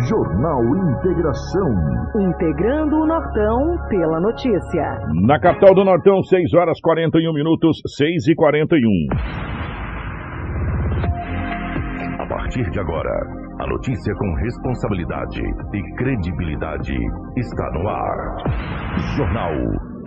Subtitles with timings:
[0.00, 1.68] Jornal Integração.
[2.18, 4.98] Integrando o Nortão pela notícia.
[5.26, 8.88] Na capital do Nortão, 6 horas 41 minutos, 6 e 41.
[12.20, 13.10] A partir de agora,
[13.60, 15.42] a notícia com responsabilidade
[15.74, 16.96] e credibilidade
[17.36, 18.36] está no ar.
[19.14, 19.52] Jornal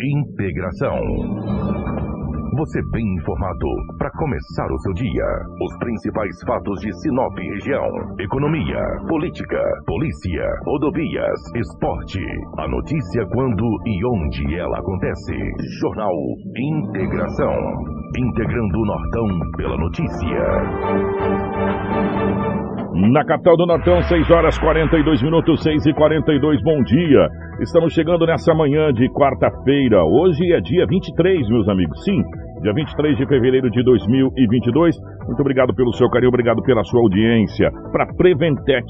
[0.02, 1.95] Integração.
[2.58, 3.68] Você bem informado
[3.98, 5.26] para começar o seu dia.
[5.62, 7.84] Os principais fatos de Sinop região:
[8.18, 8.80] economia,
[9.10, 12.24] política, polícia, rodovias, esporte.
[12.58, 15.36] A notícia quando e onde ela acontece.
[15.82, 16.14] Jornal
[16.56, 17.56] Integração.
[18.18, 19.28] Integrando o Nortão
[19.58, 21.26] pela notícia.
[23.12, 26.64] Na capital do Nortão, 6 horas 42 minutos, 6 e 42.
[26.64, 27.28] Bom dia.
[27.60, 30.06] Estamos chegando nessa manhã de quarta-feira.
[30.06, 32.02] Hoje é dia 23, meus amigos.
[32.06, 32.22] Sim,
[32.62, 34.96] dia 23 de fevereiro de 2022.
[35.28, 37.72] Muito obrigado pelo seu carinho, obrigado pela sua audiência.
[37.92, 38.86] Para Preventec,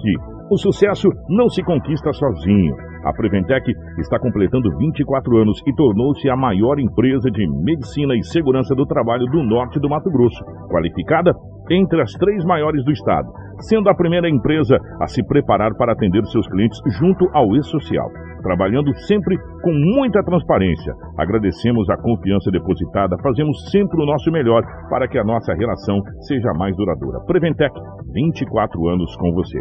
[0.50, 2.76] o sucesso não se conquista sozinho.
[3.04, 8.74] A Preventec está completando 24 anos e tornou-se a maior empresa de medicina e segurança
[8.76, 11.32] do trabalho do norte do Mato Grosso, qualificada
[11.70, 13.28] entre as três maiores do estado,
[13.62, 18.10] sendo a primeira empresa a se preparar para atender seus clientes junto ao E-Social
[18.46, 20.94] trabalhando sempre com muita transparência.
[21.18, 26.54] Agradecemos a confiança depositada, fazemos sempre o nosso melhor para que a nossa relação seja
[26.54, 27.22] mais duradoura.
[27.26, 27.74] Preventec,
[28.14, 29.58] 24 anos com você.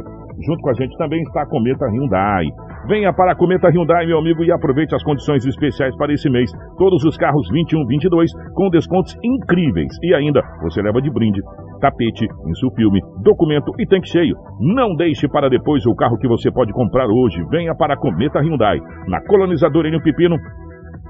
[0.46, 2.44] Junto com a gente também está a Cometa Hyundai.
[2.86, 6.50] Venha para a Cometa Hyundai, meu amigo, e aproveite as condições especiais para esse mês.
[6.76, 9.96] Todos os carros 21, 22 com descontos incríveis.
[10.02, 11.40] E ainda, você leva de brinde
[11.84, 14.36] tapete, insufilme, documento e tanque cheio.
[14.58, 17.44] Não deixe para depois o carro que você pode comprar hoje.
[17.50, 20.36] Venha para a Cometa Hyundai, na colonizadora em Pepino,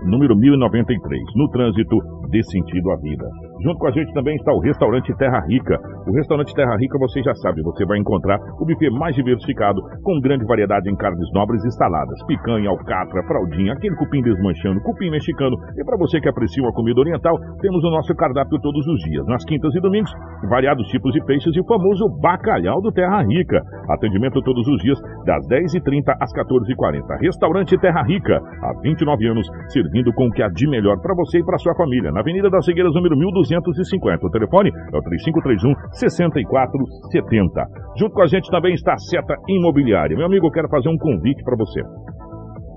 [0.05, 1.97] número 1093, no trânsito
[2.28, 3.25] dê sentido à vida.
[3.64, 5.80] Junto com a gente também está o restaurante Terra Rica.
[6.06, 10.20] O restaurante Terra Rica, você já sabe, você vai encontrar o buffet mais diversificado, com
[10.20, 15.56] grande variedade em carnes nobres e saladas, picanha, alcatra, fraldinha, aquele cupim desmanchando, cupim mexicano.
[15.78, 19.26] E para você que aprecia uma comida oriental, temos o nosso cardápio todos os dias,
[19.26, 20.12] nas quintas e domingos,
[20.50, 23.62] variados tipos de peixes e o famoso bacalhau do Terra Rica.
[23.88, 27.19] Atendimento todos os dias, das 10h30 às 14h40.
[27.19, 31.38] Restaurante Terra Rica, há 29 anos, servindo com o que há de melhor para você
[31.38, 32.12] e para sua família.
[32.12, 33.16] Na Avenida das Figueiras, número
[33.54, 34.26] 1250.
[34.26, 37.66] O telefone é o 3531 6470.
[37.97, 40.16] Junto com a gente também está a Seta Imobiliária.
[40.16, 41.81] Meu amigo, eu quero fazer um convite para você.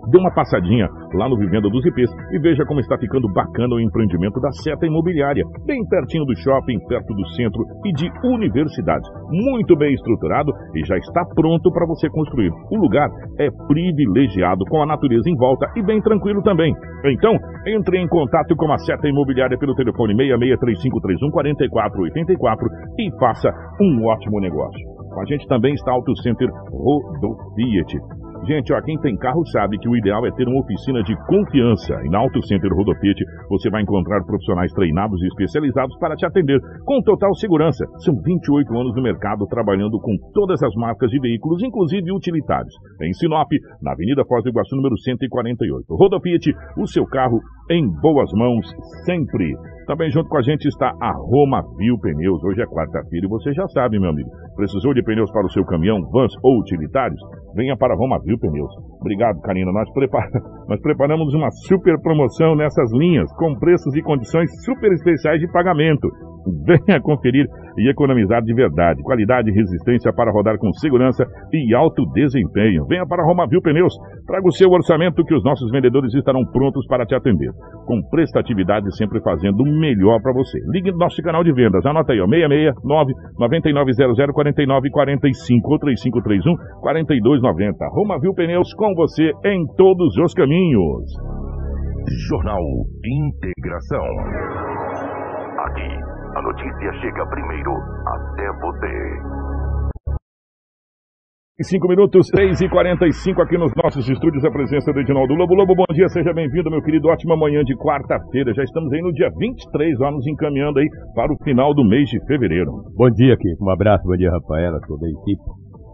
[0.07, 3.79] Dê uma passadinha lá no Vivenda dos IPs e veja como está ficando bacana o
[3.79, 9.07] empreendimento da Seta Imobiliária, bem pertinho do shopping, perto do centro e de universidades.
[9.29, 12.51] Muito bem estruturado e já está pronto para você construir.
[12.71, 16.73] O lugar é privilegiado, com a natureza em volta e bem tranquilo também.
[17.05, 17.37] Então,
[17.67, 22.67] entre em contato com a Seta Imobiliária pelo telefone 6635314484
[22.99, 23.51] e faça
[23.81, 24.87] um ótimo negócio.
[25.13, 27.97] Com a gente também está Auto Center Rodo Fiat.
[28.45, 31.93] Gente, ó, quem tem carro sabe que o ideal é ter uma oficina de confiança.
[32.05, 33.17] E na Auto Center Rodopiet
[33.49, 37.85] você vai encontrar profissionais treinados e especializados para te atender com total segurança.
[37.97, 42.73] São 28 anos no mercado trabalhando com todas as marcas de veículos, inclusive utilitários.
[43.01, 43.49] Em Sinop,
[43.81, 45.95] na Avenida Foz do Iguaçu, número 148.
[45.95, 47.39] Rodopiet, o seu carro
[47.69, 48.65] em boas mãos
[49.05, 49.55] sempre.
[49.87, 52.43] Também junto com a gente está a Roma Viu Pneus.
[52.43, 54.29] Hoje é quarta-feira e você já sabe, meu amigo.
[54.57, 57.21] Precisou de pneus para o seu caminhão, vans ou utilitários?
[57.55, 58.71] Venha para a Roma Viu Pneus.
[58.99, 59.71] Obrigado, Karina.
[59.71, 59.87] Nós.
[60.67, 66.07] Nós preparamos uma super promoção nessas linhas, com preços e condições super especiais de pagamento.
[66.65, 67.45] Venha conferir
[67.77, 69.01] e economizar de verdade.
[69.03, 72.85] Qualidade e resistência para rodar com segurança e alto desempenho.
[72.85, 73.93] Venha para a Romavil Pneus.
[74.25, 77.51] Traga o seu orçamento que os nossos vendedores estarão prontos para te atender.
[77.85, 80.59] Com prestatividade sempre fazendo o melhor para você.
[80.71, 81.85] Ligue no nosso canal de vendas.
[81.85, 84.17] Anota aí, ó, 669 9900
[84.53, 87.85] 4945 ou 3531 4290.
[87.91, 91.03] Romavil Pneus com você em todos os caminhos.
[92.29, 92.63] Jornal
[93.03, 94.05] Integração.
[95.65, 95.89] Aqui
[96.35, 97.71] a notícia chega primeiro
[98.05, 99.46] até você.
[101.59, 105.55] Em 5 minutos, 6 e 45 aqui nos nossos estúdios, a presença do Edinaldo Lobo.
[105.55, 107.07] Lobo, bom dia, seja bem-vindo, meu querido.
[107.07, 108.53] Ótima manhã de quarta-feira.
[108.53, 112.23] Já estamos aí no dia 23, vamos encaminhando aí para o final do mês de
[112.27, 112.71] fevereiro.
[112.95, 113.65] Bom dia, Kiko.
[113.65, 115.41] Um abraço, bom dia, Rafaela, toda a equipe.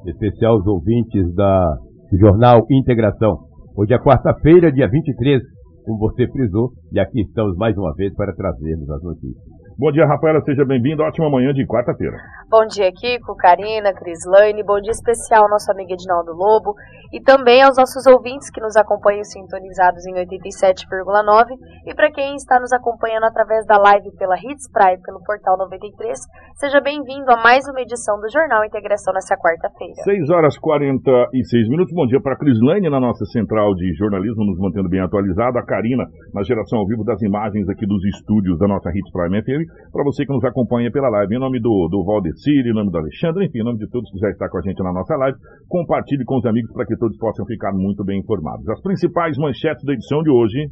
[0.06, 1.78] Especial os ouvintes da
[2.20, 3.38] Jornal Integração.
[3.78, 5.42] Hoje é quarta-feira, dia 23,
[5.86, 9.63] como você frisou, e aqui estamos mais uma vez para trazermos as notícias.
[9.76, 11.02] Bom dia, Rafaela, seja bem-vindo.
[11.02, 12.16] Ótima manhã de quarta-feira.
[12.48, 14.62] Bom dia, Kiko, Karina, Crislaine.
[14.62, 16.76] Bom dia especial ao nosso amigo Edinaldo Lobo
[17.12, 22.60] e também aos nossos ouvintes que nos acompanham sintonizados em 87,9 e para quem está
[22.60, 26.20] nos acompanhando através da live pela Hits Prime, pelo Portal 93,
[26.56, 30.04] seja bem-vindo a mais uma edição do Jornal Integração nessa quarta-feira.
[30.04, 31.94] 6 horas 46 minutos.
[31.94, 35.58] Bom dia para a Crislaine na nossa central de jornalismo, nos mantendo bem atualizado.
[35.58, 39.42] A Karina na geração ao vivo das imagens aqui dos estúdios da nossa Hits Prime
[39.42, 41.36] FM para você que nos acompanha pela live.
[41.36, 44.20] Em nome do, do Valdecir, em nome do Alexandre, enfim, em nome de todos que
[44.20, 45.38] já estão com a gente na nossa live,
[45.68, 48.68] compartilhe com os amigos para que todos possam ficar muito bem informados.
[48.70, 50.68] As principais manchetes da edição de hoje.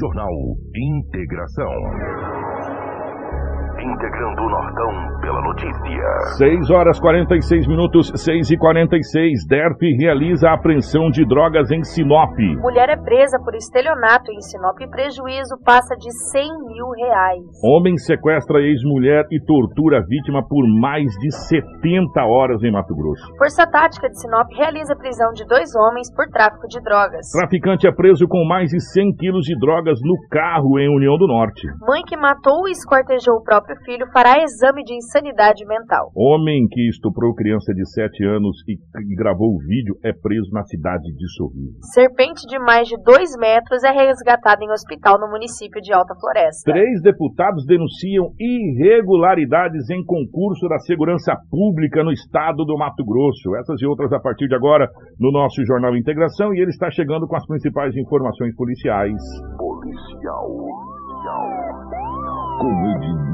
[0.00, 0.30] Jornal
[0.74, 2.73] Integração
[3.84, 6.04] integrando o Nortão pela notícia.
[6.38, 9.46] 6 horas 46 minutos, 6 e 46.
[9.46, 12.34] DERF realiza a apreensão de drogas em Sinop.
[12.60, 17.44] Mulher é presa por estelionato em Sinop e prejuízo passa de 100 mil reais.
[17.62, 23.24] Homem sequestra ex-mulher e tortura vítima por mais de 70 horas em Mato Grosso.
[23.36, 27.30] Força Tática de Sinop realiza a prisão de dois homens por tráfico de drogas.
[27.30, 31.26] Traficante é preso com mais de 100 quilos de drogas no carro em União do
[31.26, 31.66] Norte.
[31.86, 36.10] Mãe que matou e esquartejou o próprio filho fará exame de insanidade mental.
[36.14, 38.78] Homem que estuprou criança de 7 anos e
[39.14, 41.78] gravou o vídeo é preso na cidade de Sorriso.
[41.92, 46.72] Serpente de mais de 2 metros é resgatada em hospital no município de Alta Floresta.
[46.72, 53.56] Três deputados denunciam irregularidades em concurso da segurança pública no estado do Mato Grosso.
[53.56, 54.88] Essas e outras a partir de agora
[55.18, 59.20] no nosso Jornal Integração e ele está chegando com as principais informações policiais.
[59.56, 60.48] Policial.
[60.48, 61.94] Policial
[62.58, 62.70] com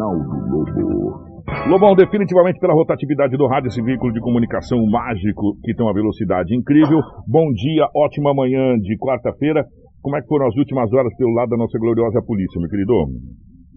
[0.01, 1.31] Edinaldo Lobo.
[1.69, 6.57] Lobão, definitivamente pela rotatividade do rádio, esse veículo de comunicação mágico que tem uma velocidade
[6.57, 7.01] incrível.
[7.27, 9.65] Bom dia, ótima manhã de quarta-feira.
[10.01, 12.93] Como é que foram as últimas horas pelo lado da nossa gloriosa polícia, meu querido?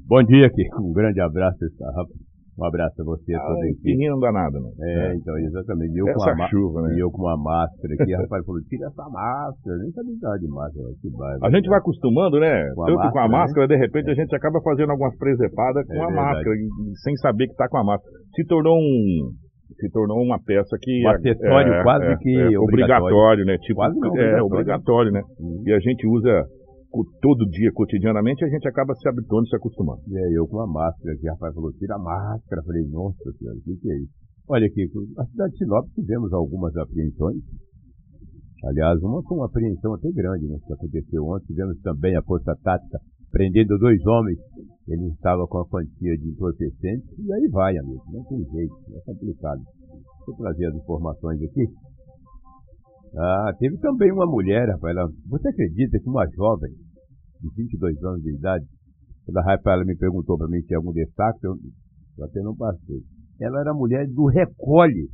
[0.07, 0.63] Bom dia, aqui.
[0.79, 1.57] Um grande abraço,
[2.57, 4.09] um abraço a você, ah, toda a equipe.
[4.09, 4.69] não dá nada, né?
[4.81, 5.97] É, então, exatamente.
[5.97, 6.95] Eu Essa com a chuva, né?
[6.95, 10.47] E eu com uma máscara aqui, rapaz falou, tira essa máscara, nem sabia usar de
[10.47, 10.87] máscara.
[11.01, 12.53] Que bairro, a gente vai acostumando, né?
[12.75, 13.29] Com Tanto máscara, com a né?
[13.37, 16.25] máscara, de repente a gente acaba fazendo algumas presepadas com É a verdade.
[16.27, 18.11] máscara, e- sem saber que tá com a máscara.
[18.35, 19.31] Se tornou um.
[19.79, 21.03] Se tornou uma peça que.
[21.03, 23.45] Um acessório quase que obrigatório, obrigatório.
[23.45, 23.57] né?
[23.57, 24.45] Tipo, Quase não, é, obrigatório.
[24.45, 25.21] obrigatório, né?
[25.41, 25.63] Hum.
[25.65, 26.45] E a gente usa
[27.21, 30.01] todo dia, cotidianamente, a gente acaba se habituando, se acostumando.
[30.07, 32.61] E aí eu com a máscara aqui, rapaz falou, tira a máscara.
[32.63, 34.13] Falei, nossa senhora, o que, que é isso?
[34.47, 34.85] Olha aqui,
[35.15, 37.41] na cidade de Sinop tivemos algumas apreensões.
[38.65, 40.57] Aliás, uma foi uma apreensão até grande, né?
[40.65, 41.47] Que aconteceu ontem.
[41.47, 42.99] Tivemos também a Força Tática
[43.31, 44.37] prendendo dois homens.
[44.87, 47.07] Ele estava com a quantia de entorpecentes.
[47.19, 48.03] E aí vai, amigo.
[48.11, 48.75] Não tem jeito.
[48.95, 49.61] É complicado.
[50.27, 51.67] Eu trazer as informações aqui.
[53.17, 54.95] Ah, teve também uma mulher, rapaz.
[54.95, 58.65] Ela, você acredita que uma jovem de 22 anos de idade,
[59.25, 61.53] quando a Rafaela me perguntou para mim se tinha algum destaque, eu,
[62.17, 63.01] eu até não passei.
[63.39, 65.09] Ela era mulher do recolhe.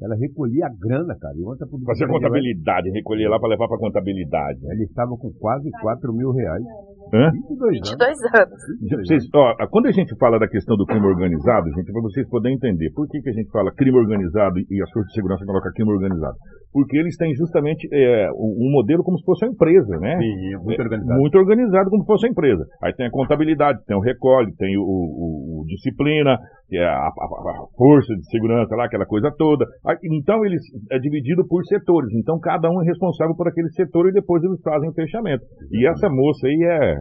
[0.00, 1.34] Ela recolhia a grana, cara.
[1.36, 4.58] E a Fazer prendeu contabilidade, recolher lá para levar para contabilidade.
[4.64, 4.72] ela.
[4.72, 6.64] Ela estava com quase 4 mil reais.
[7.12, 7.30] Hã?
[7.32, 7.90] 22 anos.
[7.90, 8.60] 22 anos.
[8.80, 12.26] 22 Vocês, ó, quando a gente fala da questão do crime organizado, gente, para vocês
[12.28, 15.44] poderem entender, por que, que a gente fala crime organizado e as forças de segurança
[15.44, 16.38] colocam crime organizado?
[16.72, 20.16] Porque eles têm justamente é, um modelo como se fosse uma empresa, né?
[20.18, 21.20] Sim, muito É, organizado.
[21.20, 22.64] Muito organizado como se fosse uma empresa.
[22.82, 26.38] Aí tem a contabilidade, tem o recolhe, tem o, o- o disciplina,
[26.72, 29.64] é a, a- a força de segurança lá, aquela coisa toda.
[29.84, 30.62] Aí, então eles
[30.92, 32.14] é dividido por setores.
[32.14, 35.42] Então cada um é responsável por aquele setor e depois eles fazem o fechamento.
[35.72, 36.94] E essa moça aí é,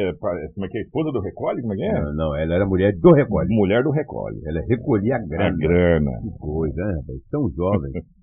[0.00, 0.80] é, pa- como é que é?
[0.80, 1.60] Esposa do recolhe?
[1.60, 1.92] Como é que é?
[2.00, 3.48] Não, não, ela era mulher do recolhe.
[3.50, 4.40] Mulher do recolhe.
[4.46, 5.56] Ela recolhia a A grana.
[5.60, 6.10] grana.
[6.22, 7.18] Que coisa, né, rapaz?
[7.30, 7.92] Tão jovem.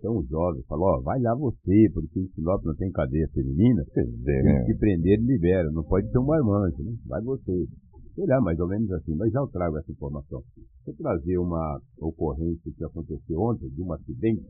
[0.00, 0.62] tão jovem.
[0.68, 3.82] Falou, ó, vai lá você, porque em Sinop não tem cadeia feminina.
[3.82, 4.64] É, Tem né?
[4.66, 5.70] que prender e libera.
[5.70, 6.92] Não pode ser um marmanjo, né?
[7.06, 7.66] Vai você.
[8.14, 9.14] Sei lá, mais ou menos assim.
[9.16, 10.42] Mas já eu trago essa informação.
[10.84, 14.42] Vou trazer uma ocorrência que aconteceu ontem, de um acidente.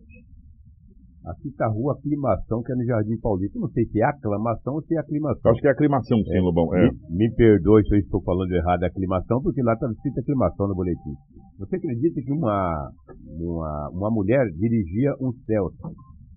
[1.27, 3.59] Aqui está a rua Aclimação, que é no Jardim Paulista.
[3.59, 5.53] Não sei se é aclamação ou se é aclimação.
[5.53, 6.75] Acho que é aclimação, sim, Lobão.
[6.75, 6.91] É.
[6.91, 10.69] Me, me perdoe se eu estou falando errado a aclimação, porque lá está escrito aclimação
[10.69, 11.13] no boletim.
[11.61, 12.91] Você acredita que uma,
[13.37, 15.93] uma, uma mulher dirigia um Celta?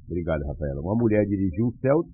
[0.05, 0.81] Obrigado, Rafaela.
[0.81, 2.09] Uma mulher dirigia um Celta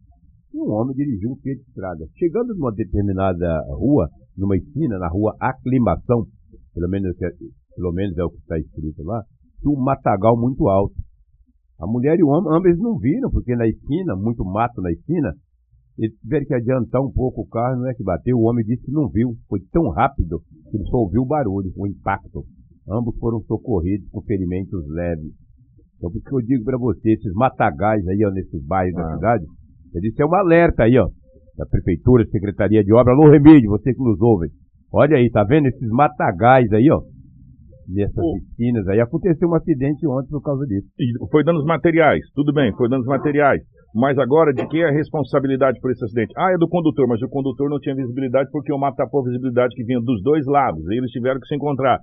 [0.53, 2.05] e um homem dirigia um Fiat Estrada.
[2.19, 6.27] Chegando numa determinada rua, numa esquina, na rua Aclimação,
[6.75, 7.35] pelo menos, é-
[7.75, 9.23] pelo menos é o que está escrito lá,
[9.59, 10.93] tinha um matagal muito alto.
[11.81, 15.33] A mulher e o homem, ambos não viram, porque na esquina, muito mato na esquina,
[15.97, 18.37] eles tiveram que adiantar um pouco o carro, não é que bateu.
[18.37, 19.35] O homem disse que não viu.
[19.49, 22.45] Foi tão rápido que ele só ouviu o barulho, o impacto.
[22.91, 25.31] Ambos foram socorridos com ferimentos leves.
[25.97, 29.15] Então, por que eu digo para você, esses matagais aí, ó, nesses bairros da Ah.
[29.15, 29.43] cidade,
[30.03, 31.07] isso é um alerta aí, ó,
[31.57, 33.13] da Prefeitura, Secretaria de Obra.
[33.13, 34.47] Alô, Remídio, você que nos ouve.
[34.91, 37.01] Olha aí, tá vendo esses matagais aí, ó?
[37.87, 38.33] Nessas Pô.
[38.33, 38.99] piscinas aí.
[39.01, 40.87] Aconteceu um acidente ontem por causa disso.
[40.99, 43.61] E foi danos materiais, tudo bem, foi danos materiais.
[43.93, 46.31] Mas agora, de quem é a responsabilidade por esse acidente?
[46.37, 49.23] Ah, é do condutor, mas o condutor não tinha visibilidade porque o mato tapou a
[49.25, 50.83] visibilidade que vinha dos dois lados.
[50.91, 51.97] E eles tiveram que se encontrar.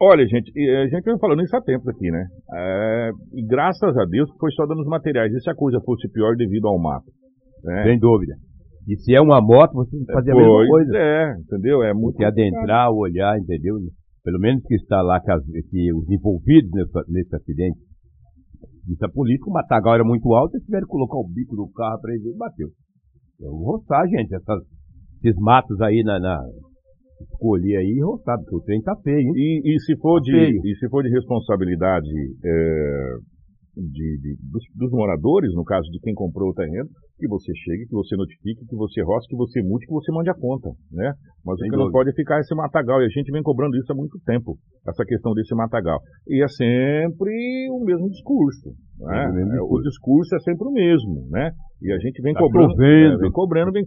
[0.00, 2.26] Olha, gente, e a gente vem falando isso há tempos aqui, né?
[2.52, 5.32] É, e graças a Deus foi só danos materiais.
[5.32, 7.06] E se a coisa fosse pior devido ao mato?
[7.62, 7.84] né?
[7.84, 8.34] Sem dúvida.
[8.86, 10.98] E se é uma moto, você tem que fazer a mesma Pois coisa.
[10.98, 11.82] é, entendeu?
[11.82, 13.76] É muito Tem que adentrar, olhar, entendeu?
[14.22, 17.78] Pelo menos que está lá, que, que os envolvidos nesse, nesse acidente.
[18.86, 21.56] Disse a polícia que o matagal era muito alto, eles tiveram que colocar o bico
[21.56, 22.68] do carro para ele e bateu.
[23.40, 24.60] Eu vou roçar, gente, essas,
[25.22, 26.38] esses matos aí na, na
[27.32, 29.32] escolhi aí e roçar, porque o trem tá feio?
[29.36, 30.60] E, e se for de Feio.
[30.64, 32.08] e se for de responsabilidade
[32.44, 33.14] é,
[33.76, 37.86] de, de- dos, dos moradores, no caso de quem comprou o terreno, que você chegue,
[37.86, 41.12] que você notifique, que você roce, que você multe, que você mande a conta, né?
[41.44, 41.92] Mas Sem o que não dúvida.
[41.98, 44.56] pode é ficar esse matagal e a gente vem cobrando isso há muito tempo,
[44.86, 45.98] essa questão desse matagal.
[46.26, 47.30] E é sempre
[47.70, 49.24] o mesmo discurso, né?
[49.24, 49.82] É o mesmo É, O discurso.
[49.88, 51.50] discurso é sempre o mesmo, né?
[51.82, 53.14] E a gente vem Tá cobrando, chovendo.
[53.14, 53.84] é, vem cobrando, vem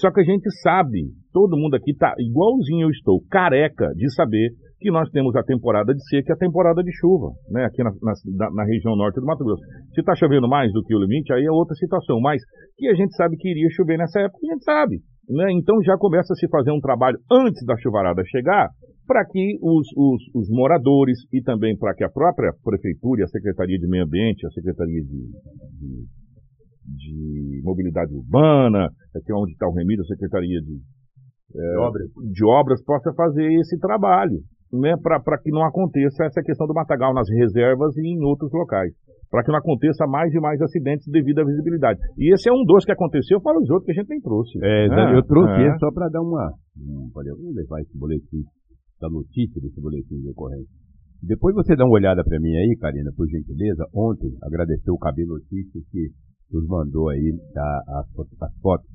[0.00, 4.50] só que a gente sabe, todo mundo aqui tá igualzinho eu estou, careca de saber
[4.78, 7.64] que nós temos a temporada de seca e a temporada de chuva, né?
[7.64, 9.62] Aqui na, na, na- região norte do Mato Grosso.
[9.94, 12.42] Se está chovendo mais do que o limite, aí é outra situação, mas
[12.76, 14.96] que a gente sabe que iria chover nessa época, a gente sabe.
[15.28, 15.52] Né?
[15.52, 18.68] Então já começa a se fazer um trabalho antes da chuvarada chegar,
[19.06, 23.28] para que os, os, os moradores e também para que a própria prefeitura e a
[23.28, 25.30] Secretaria de Meio Ambiente, a Secretaria de,
[25.78, 26.04] de,
[26.96, 30.80] de Mobilidade Urbana, aqui onde está o Remídio, a Secretaria de,
[31.56, 32.08] é, obras.
[32.32, 34.40] de obras possa fazer esse trabalho,
[34.72, 38.92] né, para que não aconteça essa questão do matagal nas reservas e em outros locais,
[39.30, 42.00] para que não aconteça mais e mais acidentes devido à visibilidade.
[42.18, 44.58] E esse é um dos que aconteceu, fora os outros que a gente nem trouxe.
[44.62, 45.16] É, né?
[45.16, 45.78] eu trouxe É.
[45.78, 46.52] só para dar uma.
[46.76, 48.42] Um, vamos levar esse boletim,
[49.00, 50.74] da notícia desse boletim de ocorrência.
[51.22, 53.84] Depois você dá uma olhada para mim aí, Karina, por gentileza.
[53.94, 56.10] Ontem, agradecer o Cabelo Notícias que
[56.52, 57.32] nos mandou aí
[57.88, 58.06] as,
[58.40, 58.86] as fotos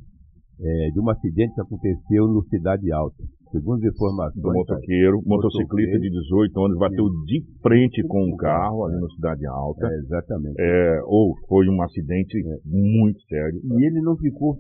[0.60, 3.24] é, de um acidente que aconteceu no Cidade Alta.
[3.52, 4.42] Segundo informações.
[4.42, 9.46] Do motoqueiro, motociclista de 18 anos, bateu de frente com um carro ali na Cidade
[9.46, 9.88] Alta.
[9.88, 10.56] É, exatamente.
[10.60, 13.60] É, ou foi um acidente muito sério.
[13.64, 14.56] E ele não ficou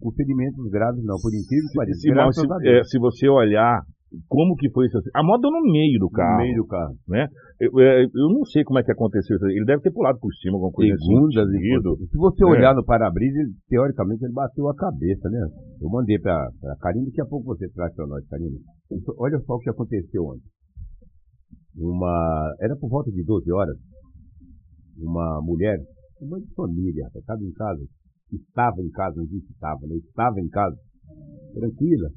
[0.00, 2.00] com ferimentos graves, não, por incrível que pareça.
[2.00, 3.82] Se, se- é, se você olhar
[4.28, 5.16] como que foi esse acidente.
[5.18, 6.32] A moto deu no meio do carro.
[6.38, 6.94] No meio do carro.
[7.58, 9.46] Eu, é, eu não sei como é que aconteceu isso.
[9.46, 11.56] Ele deve ter pulado por cima, alguma coisa Segundo as assim.
[11.56, 12.10] informações.
[12.10, 12.46] Se você É.
[12.46, 15.40] olhar no para-brisa, teoricamente ele bateu a cabeça, né?
[15.80, 18.58] Eu mandei pra, pra Karine, daqui a pouco você traz pra nós, Karine.
[19.18, 20.44] Olha só o que aconteceu ontem.
[21.78, 22.54] Uma.
[22.60, 23.76] Era por volta de 12 horas.
[24.98, 25.78] Uma mulher,
[26.20, 27.82] uma de família, estava em casa.
[28.32, 29.94] Estava em casa, não disse estava, né?
[29.96, 30.76] Estava em casa.
[31.54, 32.08] Tranquila.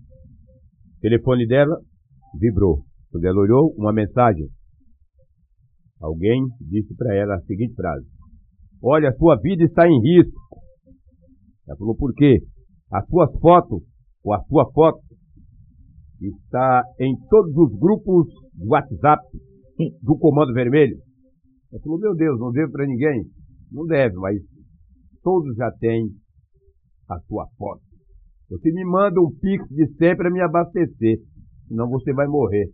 [1.02, 1.78] Telefone dela
[2.38, 2.84] vibrou.
[3.12, 4.48] Quando ela olhou, uma mensagem.
[6.00, 8.06] Alguém disse para ela a seguinte frase:
[8.82, 10.40] Olha, a sua vida está em risco.
[11.68, 12.40] Ela falou: Por quê?
[12.92, 13.84] As suas fotos,
[14.24, 15.00] ou a sua foto,
[16.22, 19.24] está em todos os grupos do WhatsApp
[20.02, 20.98] do Comando Vermelho.
[21.72, 23.26] Ela falou: Meu Deus, não devo para ninguém.
[23.72, 24.42] Não deve, mas
[25.22, 26.10] todos já têm
[27.10, 27.82] a sua foto.
[28.50, 31.20] Você me manda um pix de 100 para me abastecer,
[31.70, 32.66] senão você vai morrer.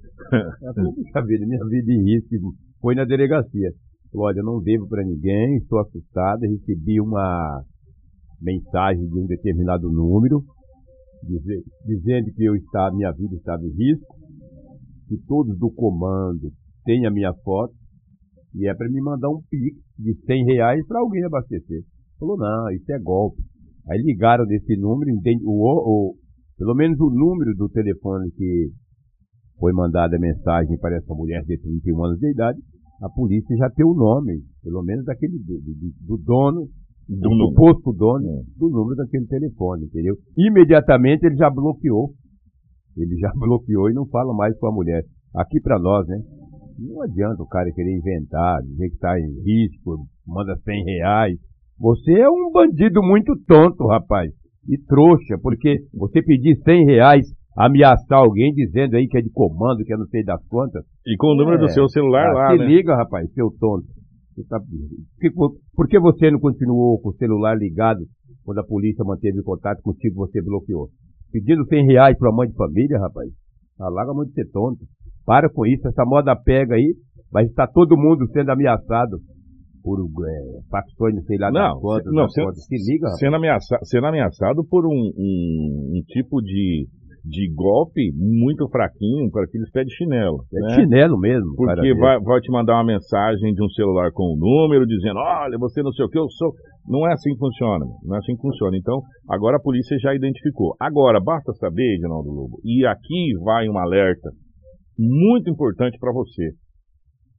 [0.73, 2.55] Puxa vida, minha vida em risco.
[2.81, 3.69] Foi na delegacia.
[4.15, 7.61] Olha, eu não devo para ninguém, estou assustada, recebi uma
[8.41, 10.41] mensagem de um determinado número,
[11.23, 14.15] dizer- dizendo que eu está, minha vida estava em risco,
[15.07, 16.49] que todos do comando
[16.85, 17.73] têm a minha foto,
[18.53, 21.81] e é para me mandar um pix de 100 reais para alguém abastecer.
[22.17, 23.41] Falou, não, isso é golpe.
[23.89, 26.15] Aí ligaram desse número, entende, o, o,
[26.57, 28.69] pelo menos o número do telefone que
[29.59, 32.59] foi mandada mensagem para essa mulher de 31 anos de idade,
[33.01, 36.61] a polícia já tem o nome, pelo menos daquele do, do- do dono,
[37.07, 37.49] do, Do número.
[37.49, 40.15] suposto dono, do número daquele telefone, entendeu?
[40.37, 42.11] Imediatamente ele já bloqueou.
[42.97, 45.03] Ele já bloqueou e não fala mais com a mulher.
[45.35, 46.17] Aqui para nós, né?
[46.79, 51.37] Não adianta o cara querer inventar, dizer que está em risco, manda 100 reais.
[51.79, 54.31] Você é um bandido muito tonto, rapaz.
[54.67, 59.83] E trouxa, porque você pedir 100 reais, ameaçar alguém dizendo aí que é de comando,
[59.83, 60.83] que é não sei das quantas.
[61.07, 61.69] E com o número do É.
[61.69, 62.65] seu celular Ah, lá, se né?
[62.65, 63.85] liga, rapaz, seu tonto.
[64.35, 64.59] Você tá-
[65.75, 68.01] Por que- você não continuou com o celular ligado
[68.43, 70.89] quando a polícia manteve contato contigo você bloqueou?
[71.31, 73.29] Pedindo 100 reais para mãe de família, rapaz.
[73.79, 74.79] Larga a mão de ser tonto.
[75.25, 76.95] Para com isso, essa moda pega aí,
[77.31, 79.17] mas está todo mundo sendo ameaçado
[79.83, 82.65] por é, facções, sei lá, Não, se- não, das se- quantas.
[82.65, 83.19] Se liga, rapaz.
[83.19, 86.87] Sendo, ameaça, sendo ameaçado por um, um- um tipo de,
[87.25, 90.45] de golpe muito fraquinho para aqueles pés de chinelo.
[90.53, 90.75] É né?
[90.75, 91.55] chinelo mesmo.
[91.55, 95.57] Porque vai, vai te mandar uma mensagem de um celular com um número dizendo, olha,
[95.57, 96.53] você não sei o que, eu sou.
[96.87, 98.77] Não é assim que funciona, não é assim que funciona.
[98.77, 100.75] Então, agora a polícia já identificou.
[100.79, 104.29] Agora, basta saber, Edinaldo Lobo, e aqui vai um alerta
[104.97, 106.51] muito importante para você.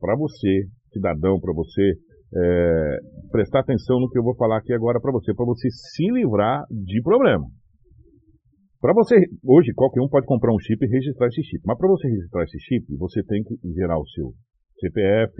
[0.00, 1.92] Para você, cidadão, para você
[2.34, 2.96] é,
[3.30, 6.64] prestar atenção no que eu vou falar aqui agora para você, para você se livrar
[6.70, 7.46] de problema.
[8.80, 11.88] Para você, hoje qualquer um pode comprar um chip e registrar esse chip, mas para
[11.88, 14.32] você registrar esse chip, você tem que gerar o seu
[14.78, 15.32] CPF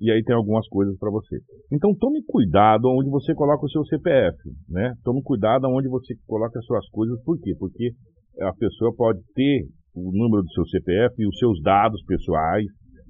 [0.00, 1.38] e aí tem algumas coisas para você.
[1.72, 4.36] Então tome cuidado onde você coloca o seu CPF,
[4.68, 4.92] né?
[5.02, 7.54] Tome cuidado onde você coloca as suas coisas, por quê?
[7.58, 7.92] Porque
[8.40, 12.66] a pessoa pode ter o número do seu CPF e os seus dados pessoais.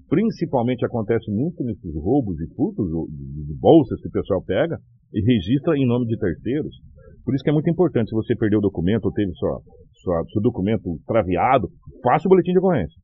[0.09, 4.78] Principalmente acontece muito nesses roubos e furtos de bolsas que o pessoal pega
[5.12, 6.76] e registra em nome de terceiros.
[7.25, 9.59] Por isso que é muito importante, se você perdeu o documento ou teve sua,
[10.02, 11.69] sua- seu documento extraviado,
[12.02, 13.00] faça o boletim de ocorrência.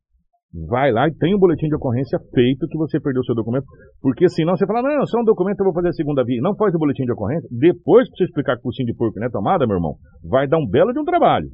[0.69, 3.65] Vai lá e tem um boletim de ocorrência feito que você perdeu o seu documento,
[4.03, 6.41] porque senão você fala, não, só um documento eu vou fazer a segunda via.
[6.43, 7.49] Não faz o boletim de ocorrência.
[7.53, 9.95] Depois que você explicar que o focinho de porco não é tomada, meu irmão,
[10.29, 11.47] vai dar um belo de um trabalho.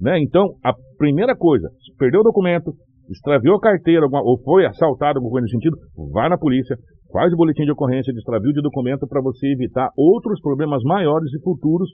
[0.00, 0.18] Né?
[0.22, 2.72] Então, a primeira coisa, perdeu o documento,
[3.10, 5.76] extraviou a carteira ou foi assaltado, alguma coisa nesse sentido,
[6.10, 6.74] vai na polícia,
[7.12, 11.32] faz o boletim de ocorrência de extravio de documento para você evitar outros problemas maiores
[11.32, 11.88] e futuros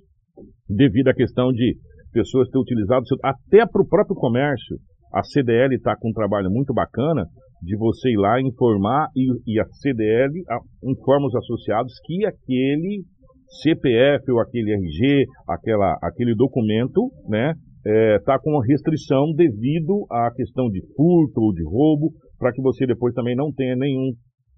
[0.68, 1.76] devido à questão de
[2.12, 4.76] pessoas ter utilizado, seu- até para o próprio comércio.
[5.12, 7.24] A CDL está com um trabalho muito bacana
[7.62, 10.58] de você ir lá informar e, e a CDL a-
[10.90, 13.02] informa os associados que aquele
[13.62, 17.52] CPF ou aquele RG, aquela, aquele documento, né,
[18.16, 22.86] está com uma restrição devido à questão de furto ou de roubo, para que você
[22.86, 24.10] depois também não tenha nenhum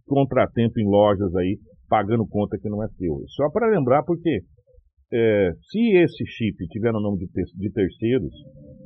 [0.07, 1.59] contratempo em lojas aí
[1.89, 3.23] pagando conta que não é seu.
[3.29, 4.41] Só para lembrar, porque
[5.13, 8.33] é, se esse chip tiver no nome de, de terceiros,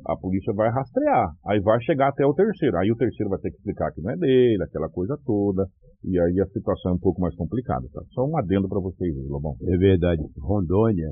[0.05, 1.31] a polícia vai rastrear.
[1.47, 2.77] Aí vai chegar até o terceiro.
[2.77, 5.65] Aí o terceiro vai ter que explicar que não é dele, aquela coisa toda.
[6.03, 7.87] E aí a situação é um pouco mais complicada.
[7.93, 8.01] Tá?
[8.11, 9.55] Só um adendo para vocês, Lobão.
[9.67, 10.21] É verdade.
[10.39, 11.09] Rondônia.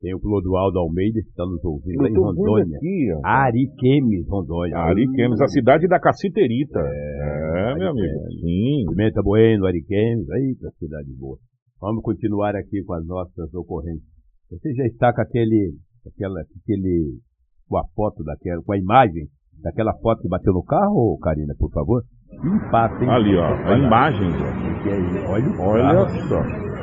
[0.00, 2.76] Tem o Clodoaldo Almeida que está nos ouvindo em Rondônia.
[2.76, 3.08] aqui.
[3.24, 4.76] Ariquemes, Rondônia.
[4.76, 6.80] Ariquemes, a cidade da Caciterita.
[6.80, 8.18] É, meu amigo.
[8.40, 8.84] Sim.
[8.90, 11.38] Pimenta Bueno, Ariquemes, eita, cidade boa.
[11.80, 14.08] Vamos continuar aqui com as nossas ocorrências.
[14.50, 15.74] Você já está com aquele,
[16.06, 17.18] aquela, aquele,
[17.68, 19.26] com a foto daquela, com a imagem
[19.62, 22.02] daquela foto que bateu no carro, Karina, por favor?
[22.32, 23.10] Impacto, hein?
[23.10, 23.46] Ali, ó.
[23.46, 25.28] A imagem, é.
[25.28, 26.73] Olha Olha carro.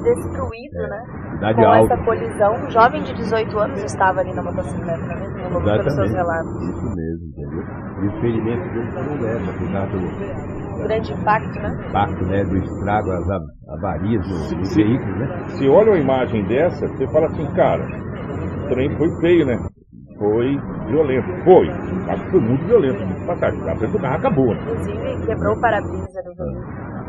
[0.00, 1.04] Destruído, né?
[1.32, 1.94] Cidade Com alta.
[1.94, 5.48] essa colisão, um jovem de 18 anos estava ali na motocicleta, né?
[5.52, 6.62] Lobo, pelos seus relatos.
[6.62, 7.64] Isso mesmo, entendeu?
[8.02, 11.86] E os ferimentos deles foram leves, apesar do grande impacto, né?
[11.88, 13.42] impacto, né, do estrago, as av-
[13.76, 15.26] avarias do- dos veículos, né?
[15.48, 17.84] Você olha uma imagem dessa, você fala assim, cara,
[18.64, 19.58] o trem foi feio, né?
[20.18, 21.26] Foi violento.
[21.44, 21.68] Foi.
[21.68, 23.04] Acho que foi muito violento.
[23.04, 23.60] Muito passagem.
[23.68, 24.54] A frente do carro acabou.
[24.54, 24.60] né?
[24.62, 26.61] Inclusive, quebrou o para-brisa do veículo.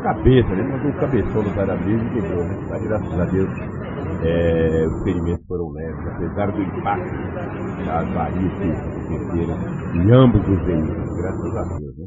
[0.04, 2.58] Cabeça, ele mandou o cabeção no para-brisa e quebrou, né?
[2.68, 3.48] Mas graças a Deus
[4.22, 7.14] é, os ferimentos foram leves, apesar do impacto
[7.86, 9.56] das varias que aconteceram
[9.94, 12.06] em ambos os veículos, graças a Deus, né?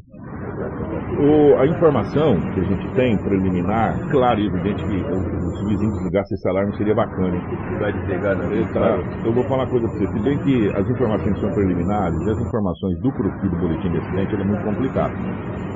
[1.20, 5.68] O- a informação que a gente tem preliminar, claro e evidente que o- se o
[5.68, 7.36] vizinho desligasse esse alarme seria bacana.
[7.36, 7.44] hein?
[7.80, 10.08] Vai desligar na vez, Tá, eu vou falar uma coisa pra você.
[10.12, 13.98] Se bem que as informações são preliminares, e as informações do croqui do boletim de
[13.98, 15.14] acidente é muito complicado.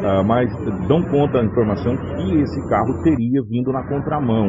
[0.04, 0.48] Ah, mas
[0.88, 4.48] dão conta a informação que esse carro teria vindo na contramão.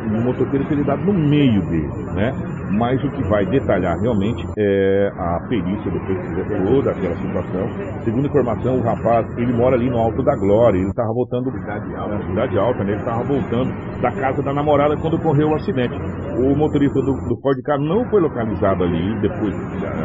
[0.00, 2.32] O motoqueiro teria dado no meio dele, né?
[2.70, 7.68] Mas o que vai detalhar realmente é a perícia depois que fizer toda aquela situação.
[8.04, 11.94] Segundo informação, o rapaz, ele mora ali no Alto da Glória, ele estava voltando Cidade
[11.94, 12.26] alta.
[12.26, 12.92] cidade alta, né?
[12.92, 15.94] Ele estava voltando da casa da namorada quando ocorreu o acidente.
[16.38, 19.54] O motorista do, do Ford Ka não foi localizado ali, depois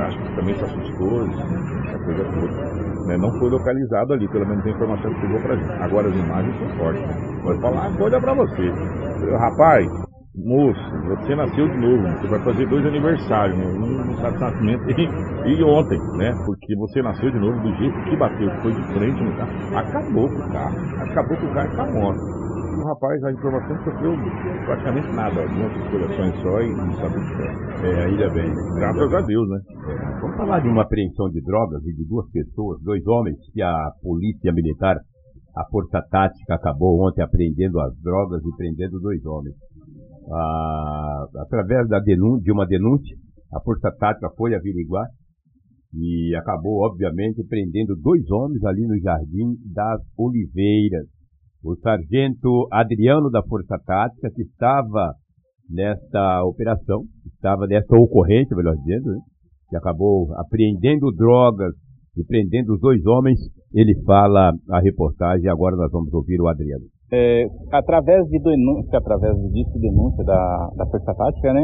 [0.07, 2.83] acho que também se assustou, essa coisa toda.
[3.07, 3.17] Né?
[3.17, 5.71] Não foi localizado ali, pelo menos a informação que chegou pra gente.
[5.83, 7.01] Agora as imagens são fortes.
[7.01, 7.41] Né?
[7.43, 8.71] Vai falar, vou olhar pra você.
[9.37, 13.65] Rapaz, moço, você nasceu de novo, você vai fazer dois aniversários, né?
[13.65, 16.33] um no nascimento e, e ontem, né?
[16.45, 19.77] Porque você nasceu de novo do jeito que bateu, foi de frente no carro.
[19.77, 20.77] Acabou com o carro.
[21.01, 22.43] Acabou com o carro e tá morto.
[22.73, 24.13] O rapaz, a informação sofreu
[24.65, 27.91] praticamente nada, algumas coleções só e não sabe o que é.
[27.91, 28.51] É, ainda bem.
[28.75, 29.59] Graças a Deus, né?
[29.87, 33.61] É, Vamos falar de uma apreensão de drogas e de duas pessoas, dois homens, que
[33.61, 34.97] a polícia militar,
[35.55, 39.55] a força tática, acabou ontem apreendendo as drogas e prendendo dois homens.
[40.31, 43.15] Ah, através da denun- de uma denúncia,
[43.53, 45.05] a força tática foi averiguar
[45.93, 51.05] e acabou, obviamente, prendendo dois homens ali no Jardim das Oliveiras.
[51.63, 55.13] O sargento Adriano da Força Tática, que estava
[55.69, 59.19] nesta operação, estava nesta ocorrência, melhor dizendo, né?
[59.69, 61.73] que acabou apreendendo drogas
[62.17, 63.39] e prendendo os dois homens.
[63.73, 66.85] Ele fala a reportagem agora nós vamos ouvir o Adriano.
[67.15, 71.63] É, através de denúncia, através disso denúncia da, da Força Tática, né,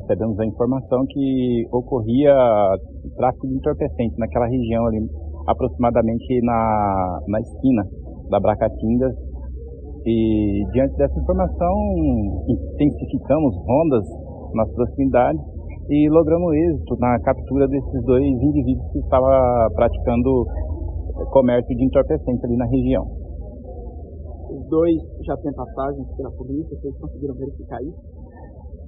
[0.00, 2.34] recebemos a informação que ocorria
[3.14, 5.06] tráfico de entorpecentes naquela região ali,
[5.48, 7.82] aproximadamente na, na esquina
[8.30, 9.12] da Bracatingas.
[10.06, 11.74] E diante dessa informação,
[12.48, 14.04] intensificamos rondas
[14.54, 15.42] nas proximidades
[15.90, 19.28] e logramos êxito na captura desses dois indivíduos que estavam
[19.74, 20.46] praticando
[21.32, 23.15] comércio de entorpecentes ali na região.
[24.68, 27.98] Dois já têm passagens pela polícia, vocês conseguiram verificar isso?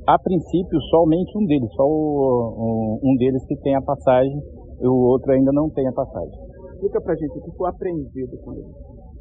[0.07, 4.41] A princípio, somente um deles, só o, um, deles que tem a passagem,
[4.81, 6.33] e o outro ainda não tem a passagem.
[6.73, 8.73] Explica pra gente o que foi apreendido com ele.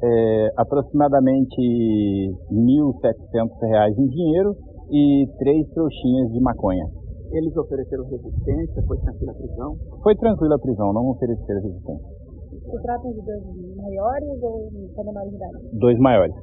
[0.02, 4.56] É, aproximadamente R$ 1.700 em dinheiro
[4.90, 6.86] e três trouxinhas de maconha.
[7.32, 8.82] Eles ofereceram resistência?
[8.86, 9.76] Foi tranquila a prisão?
[10.02, 12.17] Foi tranquila a prisão, não ofereceram resistência.
[12.48, 13.42] Se tratam de dois
[13.76, 14.70] maiores ou
[15.04, 15.78] menores de idade?
[15.78, 16.34] Dois maiores.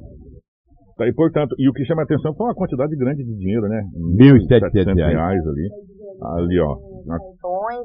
[0.96, 3.68] Tá, e, portanto, e o que chama a atenção foi uma quantidade grande de dinheiro,
[3.68, 3.82] né?
[4.16, 5.68] 1.700 reais ali.
[6.22, 6.72] Ali, ó.
[7.04, 7.18] Na-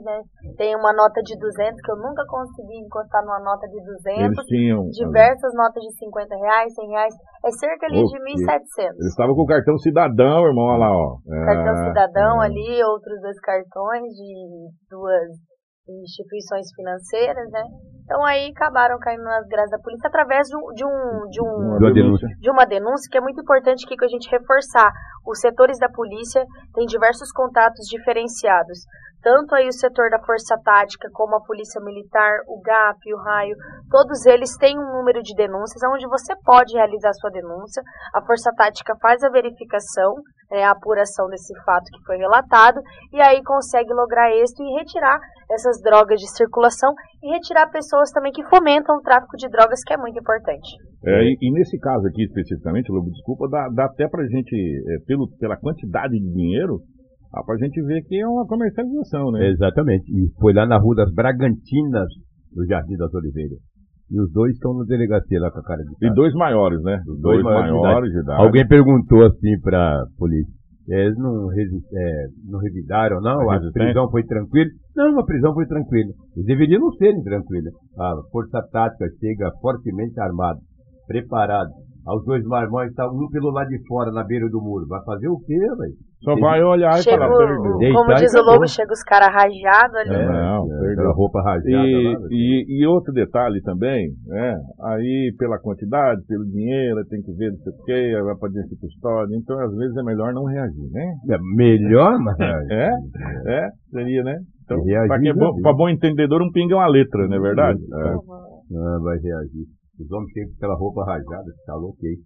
[0.02, 0.22] né?
[0.58, 4.24] Tem uma nota de 200 que eu nunca consegui encostar numa nota de 200.
[4.24, 4.88] Eles tinham.
[4.90, 7.14] Diversas notas de 50 reais, 100 reais.
[7.46, 8.96] É cerca ali de 1.700.
[8.96, 11.18] Eles estavam com o cartão cidadão, irmão, olha lá, ó.
[11.28, 12.46] Cartão É, cidadão é.
[12.46, 14.32] ali, outros dois cartões de
[14.90, 15.30] duas
[15.90, 17.64] instituições financeiras, né?
[18.12, 21.78] Então aí acabaram caindo nas graças da polícia através de um, de um, de um
[21.80, 22.28] Uma denúncia.
[22.42, 24.92] de uma denúncia que é muito importante aqui que a gente reforçar.
[25.26, 26.44] Os setores da polícia
[26.74, 28.80] têm diversos contatos diferenciados.
[29.24, 33.56] Tanto aí o setor da Força Tática, como a Polícia Militar, o GAP, o Raio,
[33.90, 37.84] todos eles têm um número de denúncias onde você pode realizar sua denúncia.
[38.16, 40.16] A Força Tática faz a verificação,
[40.50, 42.82] né, a apuração desse fato que foi relatado,
[43.14, 45.20] e aí consegue lograr êxito e retirar
[45.52, 49.94] essas drogas de circulação e retirar pessoas também que fomentam o tráfico de drogas, que
[49.94, 50.74] é muito importante.
[51.06, 55.06] É, e, e nesse caso aqui especificamente, Lobo, desculpa, dá, dá até pra gente, é,
[55.06, 56.80] pelo, pela quantidade de dinheiro,
[57.32, 59.50] dá pra gente ver que é uma comercialização, né?
[59.50, 60.10] Exatamente.
[60.10, 62.10] E foi lá na Rua das Bragantinas,
[62.56, 63.60] no Jardim das Oliveiras.
[64.10, 67.00] E os dois estão na delegacia lá com a cara de E dois maiores, né?
[67.06, 68.42] Dois, dois maiores maiores, de de idade.
[68.42, 70.61] Alguém perguntou assim pra polícia.
[70.88, 73.50] Eles não, resi- é, não revidaram, não?
[73.50, 74.70] A A prisão foi tranquila?
[74.96, 76.12] Não, a prisão foi tranquila.
[76.36, 77.74] Eles deveriam não serem tranquilos.
[78.00, 80.60] A força tática chega fortemente armada,
[81.08, 81.70] preparada.
[82.06, 84.88] Aos dois marmões, tá um pelo lado de fora, na beira do muro.
[84.88, 85.94] Vai fazer o quê, velho?
[86.24, 87.78] Só vai olhar e falar, perdeu.
[87.78, 88.42] Deitar como diz o.
[88.44, 90.14] Lobo, chega os caras rajados ali.
[90.14, 90.92] É, não, é, perdeu.
[90.92, 94.56] aquela roupa rajada E, lá, e, e outro detalhe também, né?
[94.84, 98.50] Aí pela quantidade, pelo dinheiro, tem que ver não sei o que, aí vai pra
[98.50, 101.14] dentro de custódia, então às vezes é melhor não reagir, né?
[101.30, 102.38] É melhor, mas...
[102.72, 102.90] É,
[103.48, 104.38] é, seria, né?
[104.64, 107.40] Então, Reagir, pra, é bom, pra bom entendedor, um pinga é uma letra, não é
[107.40, 107.80] verdade?
[107.80, 108.14] É.
[108.14, 109.66] Ah, vai reagir.
[110.02, 112.20] Os homens chegam com aquela roupa rajada, tá louco aí.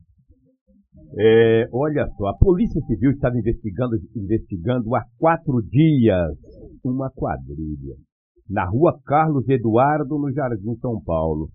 [1.18, 6.38] É, olha só, a Polícia Civil estava investigando, investigando há quatro dias
[6.84, 7.96] uma quadrilha
[8.50, 11.50] na rua Carlos Eduardo, no Jardim São Paulo.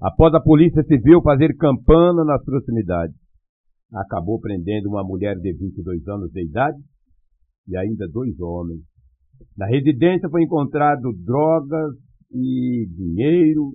[0.00, 3.16] Após a Polícia Civil fazer campana nas proximidades,
[3.92, 6.78] acabou prendendo uma mulher de 22 anos de idade
[7.66, 8.80] e ainda dois homens.
[9.56, 11.94] Na residência foi encontrado drogas
[12.30, 13.72] e dinheiro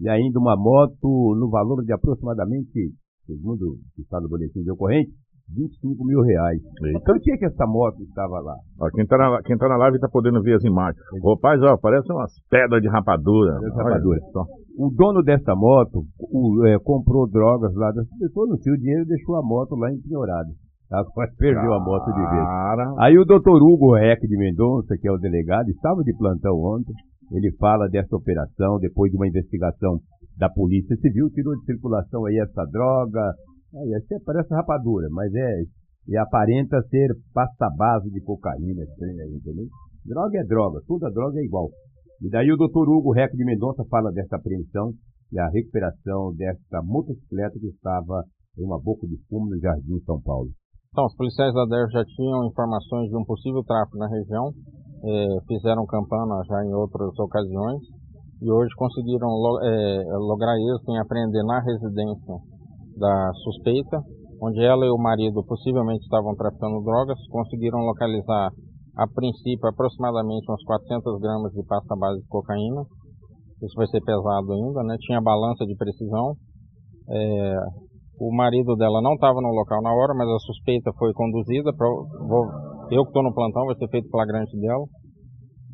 [0.00, 2.92] e ainda uma moto no valor de aproximadamente,
[3.26, 5.12] segundo o está no boletim de ocorrência,
[5.54, 6.60] 25 mil reais.
[6.96, 8.54] Então, o que que essa moto estava lá?
[8.80, 11.02] Ó, quem, tá na, quem tá na live tá podendo ver as imagens.
[11.24, 13.54] Rapaz, ó, parece umas pedras de rapadura.
[13.54, 14.20] Pedras de Olha rapadura.
[14.78, 19.02] O dono dessa moto o, é, comprou drogas lá dessa pessoa, não tinha o dinheiro
[19.02, 20.48] e deixou a moto lá empenhorada.
[20.90, 22.46] Agora perdeu a moto de vez.
[22.98, 26.94] Aí o doutor Hugo Reck de Mendonça, que é o delegado, estava de plantão ontem.
[27.30, 30.00] Ele fala dessa operação, depois de uma investigação
[30.36, 33.34] da Polícia Civil, tirou de circulação aí essa droga.
[33.74, 35.62] Aí, até parece rapadura, mas é.
[36.08, 39.66] E aparenta ser pasta base de cocaína, entendeu?
[40.04, 41.68] Droga é droga, toda droga é igual.
[42.22, 44.92] E daí o doutor Hugo Reck de Mendonça fala dessa apreensão
[45.32, 48.24] e a recuperação dessa motocicleta que estava
[48.58, 50.50] em uma boca de fumo no Jardim São Paulo.
[50.90, 54.52] Então, os policiais da DERF já tinham informações de um possível tráfico na região,
[55.04, 57.80] eh, fizeram campana já em outras ocasiões
[58.42, 59.28] e hoje conseguiram
[59.62, 62.34] eh, lograr êxito em apreender na residência
[62.96, 64.00] da suspeita,
[64.42, 68.50] onde ela e o marido possivelmente estavam traficando drogas, conseguiram localizar
[68.96, 72.82] a princípio aproximadamente uns 400 gramas de pasta base de cocaína,
[73.62, 74.96] isso vai ser pesado ainda, né?
[75.00, 76.34] Tinha balança de precisão,
[77.10, 77.60] eh,
[78.20, 81.72] o marido dela não estava no local na hora, mas a suspeita foi conduzida.
[82.28, 82.44] Vou,
[82.90, 84.84] eu que estou no plantão, vai ser feito flagrante dela.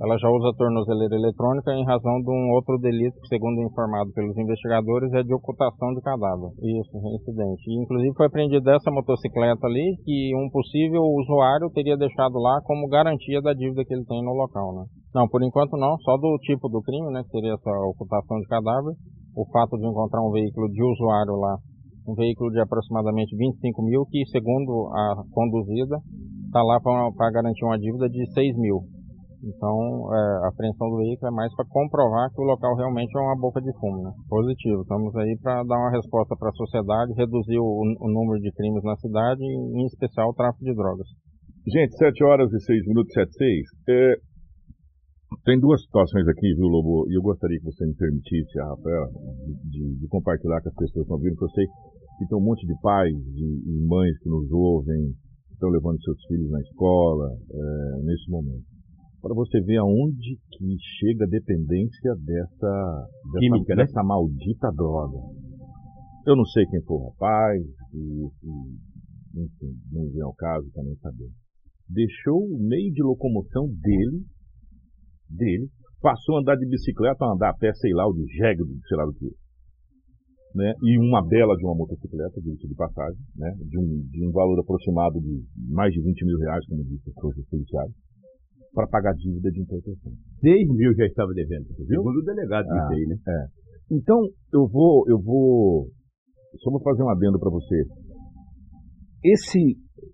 [0.00, 4.36] ela já usa tornozeleira eletrônica em razão de um outro delito que, segundo informado pelos
[4.36, 6.52] investigadores, é de ocultação de cadáver.
[6.60, 7.64] Isso, reincidente.
[7.64, 12.88] E, inclusive foi apreendida essa motocicleta ali que um possível usuário teria deixado lá como
[12.88, 14.84] garantia da dívida que ele tem no local, né?
[15.14, 18.46] Não, por enquanto não, só do tipo do crime, né, que seria essa ocultação de
[18.48, 18.92] cadáver,
[19.34, 21.56] o fato de encontrar um veículo de usuário lá,
[22.06, 25.96] um veículo de aproximadamente 25 mil, que segundo a conduzida,
[26.56, 28.80] está lá para garantir uma dívida de 6 mil.
[29.44, 29.76] Então,
[30.10, 33.36] é, a apreensão do veículo é mais para comprovar que o local realmente é uma
[33.36, 34.02] boca de fumo.
[34.02, 34.10] Né?
[34.28, 34.80] Positivo.
[34.80, 38.82] Estamos aí para dar uma resposta para a sociedade, reduzir o, o, número de crimes
[38.82, 41.06] na cidade, em especial o tráfico de drogas.
[41.68, 43.66] Gente, 7 horas e 6 minutos, 7 6.
[43.90, 44.14] É,
[45.44, 47.06] tem duas situações aqui, viu, Lobo?
[47.10, 49.06] E eu gostaria que você me permitisse, Rafael,
[49.68, 51.66] de, de, compartilhar com as pessoas que estão vindo, porque eu sei
[52.18, 55.12] que tem um monte de pais e mães que nos ouvem,
[55.56, 58.76] estão levando seus filhos na escola é, nesse momento
[59.26, 63.84] para você ver aonde que chega a dependência dessa, dessa, Química, né?
[63.84, 65.18] dessa maldita droga.
[66.24, 67.60] Eu não sei quem foi o rapaz,
[67.92, 71.28] e, e, enfim, não vem ao caso também saber.
[71.88, 74.22] Deixou o meio de locomoção dele,
[75.28, 75.68] dele,
[76.00, 78.96] passou a andar de bicicleta, a andar a pé, sei lá, o de jegue, sei
[78.96, 79.26] lá do que.
[80.56, 80.72] Né?
[80.82, 83.52] E uma bela de uma motocicleta, de passagem, né?
[83.68, 87.14] de, um, de um valor aproximado de mais de 20 mil reais, como disse as
[87.20, 87.92] forças policiais
[88.72, 90.12] para pagar dívida de importação.
[90.40, 91.86] 6 mil já estava devendo, viu?
[91.86, 93.16] Segundo o delegado ah, aí, né?
[93.26, 93.46] É.
[93.90, 94.20] Então,
[94.52, 95.88] eu vou, eu vou,
[96.58, 97.84] só vou fazer um adendo para você.
[99.24, 99.60] Esse,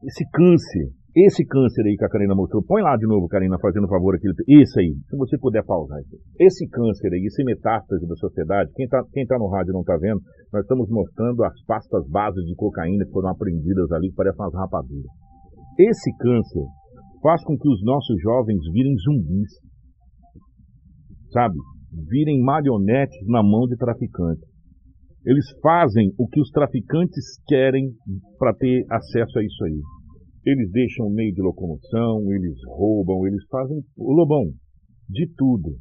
[0.05, 3.87] esse câncer, esse câncer aí que a Karina mostrou, põe lá de novo, Karina, fazendo
[3.87, 4.27] favor aqui.
[4.49, 6.17] Isso aí, se você puder pausar isso.
[6.41, 9.97] Esse câncer aí, esse metástase da sociedade, quem está quem tá no rádio não está
[9.99, 10.21] vendo,
[10.51, 14.55] nós estamos mostrando as pastas bases de cocaína que foram apreendidas ali, que parecem umas
[14.55, 15.13] rapaduras.
[15.79, 16.65] Esse câncer
[17.23, 19.51] faz com que os nossos jovens virem zumbis,
[21.31, 21.57] sabe?
[22.09, 24.49] Virem marionetes na mão de traficantes.
[25.27, 27.93] Eles fazem o que os traficantes querem
[28.39, 29.81] para ter acesso a isso aí.
[30.45, 34.45] Eles deixam meio de locomoção, eles roubam, eles fazem lobão
[35.09, 35.77] de tudo,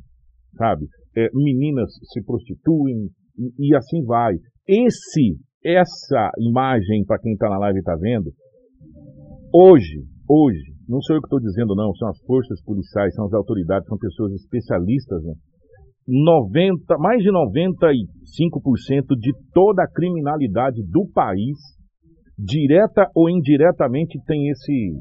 [0.56, 0.86] sabe?
[1.16, 4.36] É, meninas se prostituem e, e assim vai.
[4.68, 8.32] Esse, essa imagem para quem está na live está vendo,
[9.54, 13.34] hoje, hoje não sou eu que estou dizendo, não, são as forças policiais, são as
[13.34, 15.24] autoridades, são pessoas especialistas.
[15.24, 15.34] Né?
[16.06, 21.58] 90, mais de 95% de toda a criminalidade do país,
[22.44, 24.94] direta ou indiretamente, tem esse,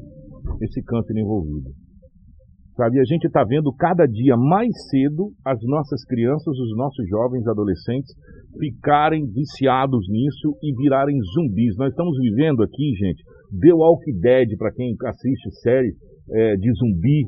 [0.61, 1.69] esse câncer envolvido.
[2.75, 2.99] Sabe?
[2.99, 8.13] A gente está vendo cada dia mais cedo as nossas crianças, os nossos jovens adolescentes
[8.57, 11.75] ficarem viciados nisso e virarem zumbis.
[11.77, 13.23] Nós estamos vivendo aqui, gente,
[13.59, 15.93] The Walking Dead, para quem assiste série
[16.31, 17.25] é, de zumbi.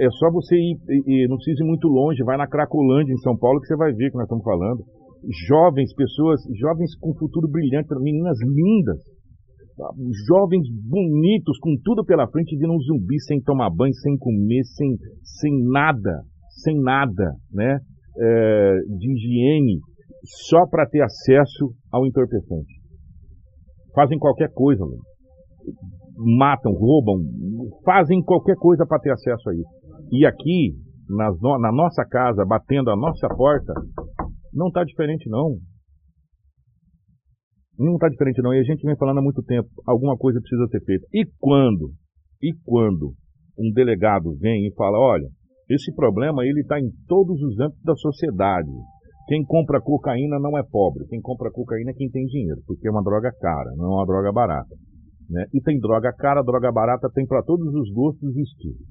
[0.00, 3.36] É só você ir, e, não precisa ir muito longe, vai na Cracolândia, em São
[3.36, 4.82] Paulo, que você vai ver o que nós estamos falando.
[5.48, 8.98] Jovens, pessoas, jovens com futuro brilhante, meninas lindas,
[10.26, 14.96] jovens bonitos, com tudo pela frente, viram um zumbi sem tomar banho, sem comer, sem,
[15.22, 16.22] sem nada,
[16.62, 17.78] sem nada, né?
[18.18, 19.78] É, de higiene,
[20.48, 22.80] só para ter acesso ao entorpecente.
[23.94, 24.82] Fazem qualquer coisa,
[26.16, 27.18] matam, roubam,
[27.84, 29.70] fazem qualquer coisa para ter acesso a isso.
[30.12, 30.74] E aqui,
[31.08, 33.72] na, na nossa casa, batendo a nossa porta,
[34.52, 35.56] não está diferente não.
[37.78, 38.54] Não está diferente não.
[38.54, 41.06] E a gente vem falando há muito tempo, alguma coisa precisa ser feita.
[41.12, 41.92] E quando,
[42.42, 43.12] e quando
[43.58, 45.28] um delegado vem e fala, olha,
[45.68, 48.70] esse problema ele está em todos os âmbitos da sociedade.
[49.26, 52.90] Quem compra cocaína não é pobre, quem compra cocaína é quem tem dinheiro, porque é
[52.90, 54.74] uma droga cara, não é uma droga barata.
[55.28, 55.44] Né?
[55.52, 58.86] E tem droga cara, droga barata, tem para todos os gostos e estilos.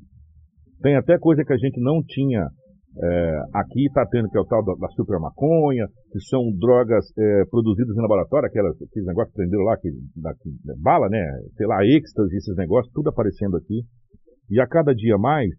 [0.81, 2.49] Tem até coisa que a gente não tinha
[2.97, 7.05] é, aqui, está tendo, que é o tal da, da super maconha, que são drogas
[7.17, 10.49] é, produzidas em laboratório, aquelas, aqueles negócios que prenderam lá, que, da, que,
[10.81, 11.21] bala, né?
[11.57, 13.81] Sei lá, êxtase, esses negócios, tudo aparecendo aqui.
[14.49, 15.49] E a cada dia mais,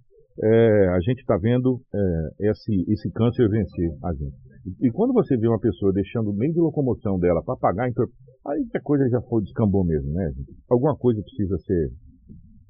[0.42, 4.37] é, a gente está vendo é, esse, esse câncer vencer a gente.
[4.66, 7.88] E, e, quando você vê uma pessoa deixando o meio de locomoção dela para pagar,
[7.88, 8.05] então,
[8.46, 10.53] aí a coisa já foi descambou mesmo, né, gente?
[10.68, 11.88] Alguma coisa precisa ser,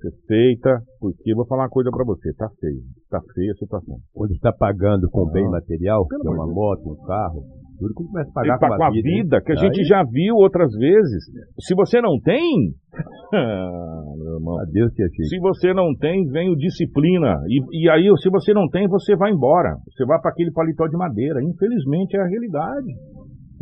[0.01, 3.57] ser feita, porque eu vou falar uma coisa para você, tá feio, tá feia a
[3.57, 3.97] situação.
[4.13, 7.43] Quando está pagando com bem material, que é uma moto, um carro,
[7.79, 10.73] tudo que começa a pagar com, a vida, vida que a gente já viu outras
[10.73, 11.25] vezes.
[11.61, 12.73] Se você não tem,
[13.33, 17.37] meu irmão, Adeus, tia se você não tem, vem o disciplina.
[17.49, 19.77] E, e aí, se você não tem, você vai embora.
[19.89, 21.43] Você vai para aquele paletó de madeira.
[21.43, 22.93] Infelizmente é a realidade.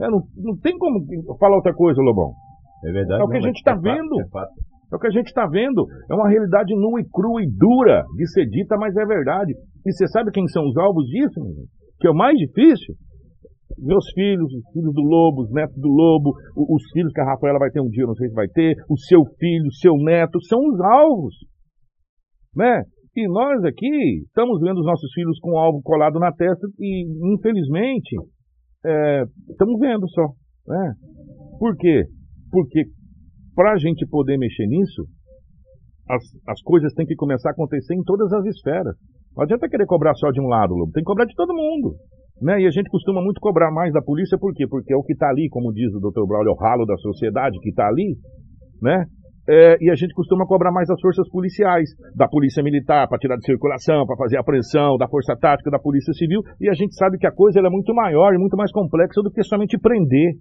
[0.00, 1.04] É, não, não tem como
[1.38, 2.32] falar outra coisa, Lobão.
[2.84, 3.20] É verdade.
[3.20, 4.20] É o que não, a gente está é vendo.
[4.20, 4.52] É, fato.
[4.94, 5.84] É o que a gente está vendo.
[6.10, 9.52] É uma realidade nua e crua e dura de ser dita, mas é verdade.
[9.84, 11.40] E você sabe quem são os alvos disso?
[11.40, 11.64] meu irmão?
[12.00, 12.94] Que é o mais difícil?
[13.78, 17.24] Meus filhos, os filhos do Lobo, os netos do Lobo, o- os filhos que a
[17.24, 19.96] Rafaela vai ter um dia, não sei se vai ter, o seu filho, o seu
[19.96, 21.34] neto, são os alvos.
[22.54, 22.84] Né?
[23.16, 28.16] E nós aqui estamos vendo os nossos filhos com alvo colado na testa e, infelizmente,
[28.84, 30.28] é, estamos vendo só.
[30.68, 30.92] Né?
[31.58, 32.04] Por quê?
[32.50, 32.84] Porque
[33.54, 35.04] para a gente poder mexer nisso,
[36.08, 38.96] as, as coisas têm que começar a acontecer em todas as esferas.
[39.36, 40.92] Não adianta querer cobrar só de um lado, Lobo.
[40.92, 41.96] Tem que cobrar de todo mundo.
[42.40, 42.62] Né?
[42.62, 44.66] E a gente costuma muito cobrar mais da polícia, por quê?
[44.68, 46.26] Porque é o que está ali, como diz o Dr.
[46.26, 48.16] Braulio, é o ralo da sociedade que está ali,
[48.82, 49.06] né?
[49.46, 53.36] É, e a gente costuma cobrar mais das forças policiais, da polícia militar para tirar
[53.36, 57.18] de circulação, para fazer apreensão, da força tática, da polícia civil, e a gente sabe
[57.18, 60.32] que a coisa é muito maior e muito mais complexa do que somente prender,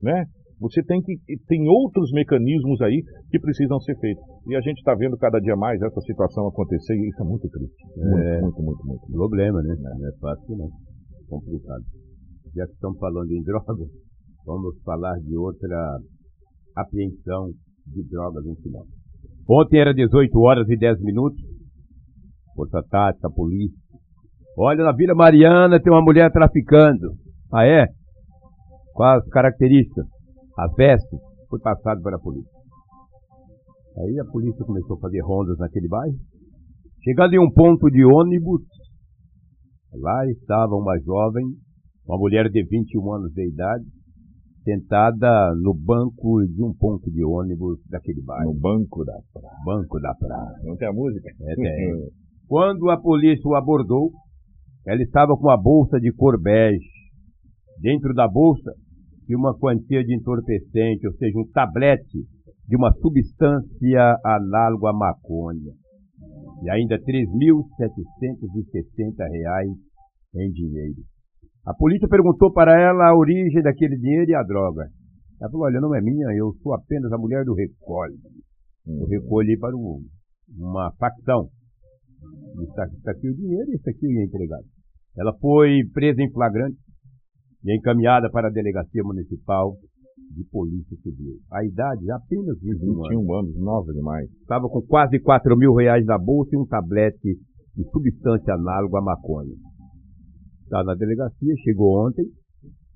[0.00, 0.24] né?
[0.62, 4.22] Você tem que tem outros mecanismos aí que precisam ser feitos.
[4.48, 7.48] E a gente está vendo cada dia mais essa situação acontecer e isso é muito
[7.50, 7.82] triste.
[7.96, 8.40] Muito, É.
[8.40, 9.06] muito, muito, muito.
[9.10, 9.74] Problema, né?
[9.76, 10.68] Não é fácil, não.
[11.28, 11.82] Complicado.
[12.54, 13.88] Já que estamos falando em drogas,
[14.46, 15.98] vamos falar de outra
[16.76, 17.48] apreensão
[17.86, 18.86] de drogas em Sinop.
[19.48, 21.40] Ontem era 18 horas e 10 minutos.
[22.54, 23.76] Força Tática, polícia.
[24.56, 27.14] Olha, na Vila Mariana tem uma mulher traficando.
[27.52, 27.86] Ah, é?
[28.92, 30.04] Quais as características?
[30.62, 31.16] A veste
[31.50, 32.52] foi passado para a polícia.
[33.98, 36.14] Aí a polícia começou a fazer rondas naquele bairro.
[37.02, 38.62] Chegando em um ponto de ônibus,
[39.92, 41.44] lá estava uma jovem,
[42.06, 43.84] uma mulher de 21 anos de idade,
[44.62, 48.52] sentada no banco de um ponto de ônibus daquele bairro.
[48.52, 49.56] No banco da praia.
[49.64, 50.60] Banco da praia.
[50.62, 51.28] Não tem a música?
[51.40, 52.08] É, tem.
[52.46, 54.12] Quando a polícia o abordou,
[54.86, 56.86] ela estava com uma bolsa de cor bege.
[57.80, 58.72] Dentro da bolsa
[59.32, 62.18] tinha uma quantia de entorpecente, ou seja, um tablete
[62.68, 65.72] de uma substância análoga à maconha.
[66.62, 69.70] E ainda 3.760 reais
[70.36, 71.00] em dinheiro.
[71.64, 74.86] A polícia perguntou para ela a origem daquele dinheiro e a droga.
[75.40, 78.16] Ela falou, olha, não é minha, eu sou apenas a mulher do recolhe.
[78.86, 80.02] Eu recolhi para um-
[80.58, 81.48] uma facção.
[82.68, 84.64] Está, aqui o dinheiro e isso aqui é entregado.
[85.16, 86.76] Ela foi presa em flagrante
[87.64, 89.76] e encaminhada para a delegacia municipal
[90.34, 91.38] de polícia civil.
[91.50, 93.08] A idade apenas 21 anos.
[93.08, 94.30] 21 anos, nova demais.
[94.40, 97.38] Estava com quase 4 mil reais na bolsa e um tablete
[97.76, 99.54] de substância análoga à maconha.
[100.64, 102.24] Está na delegacia, chegou ontem.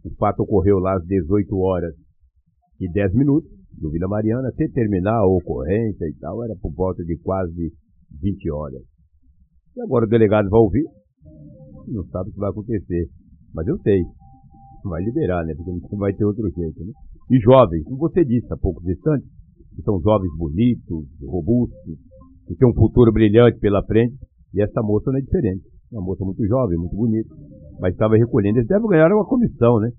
[0.04, 1.94] O fato ocorreu lá às 18 horas
[2.80, 3.50] e 10 minutos,
[3.80, 7.72] no Vila Mariana, até terminar a ocorrência e tal, era por volta de quase
[8.22, 8.82] 20 horas.
[9.76, 10.84] E agora o delegado vai ouvir,
[11.88, 13.08] não sabe o que vai acontecer.
[13.52, 14.02] Mas eu sei,
[14.88, 15.54] vai liberar, né?
[15.54, 16.92] Porque não vai ter outro jeito, né?
[17.30, 19.28] E jovens, como você disse há poucos instantes,
[19.74, 21.98] que são jovens bonitos, robustos,
[22.46, 24.16] que têm um futuro brilhante pela frente,
[24.54, 25.62] e essa moça não é diferente.
[25.92, 27.34] Uma moça muito jovem, muito bonita,
[27.78, 28.58] mas estava recolhendo.
[28.58, 29.90] Eles devem ganhar uma comissão, né?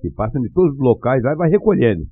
[0.00, 2.04] Que passa em todos os locais, vai, vai recolhendo.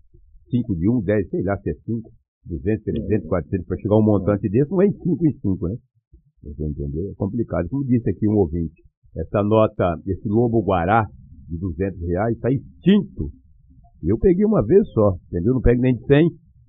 [0.51, 2.11] 5 de 1, 10, sei lá se é 5,
[2.47, 5.69] 200, 300, 400, para chegar a um montante desse, não é em 5 em 5,
[5.69, 5.77] né?
[6.43, 7.11] Você entendeu?
[7.11, 7.69] É complicado.
[7.69, 8.83] Como disse aqui um ouvinte,
[9.17, 11.07] essa nota, esse lobo guará
[11.49, 13.31] de 200 reais está extinto.
[14.03, 15.55] Eu peguei uma vez só, entendeu?
[15.55, 16.29] Não pego nem de 100,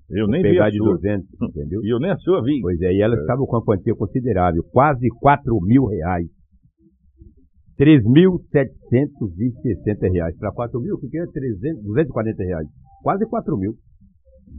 [0.10, 0.94] Eu nem vi pegar a de sua.
[0.96, 1.82] 200, entendeu?
[1.84, 2.60] E eu nem a sua vi.
[2.62, 6.28] Pois é, e ela estava com uma quantia considerável, quase 4 mil reais.
[7.78, 10.36] 3.760 reais.
[10.38, 12.68] Para 4 mil, o que que é 300, 240 reais?
[13.04, 13.74] Quase 4 mil.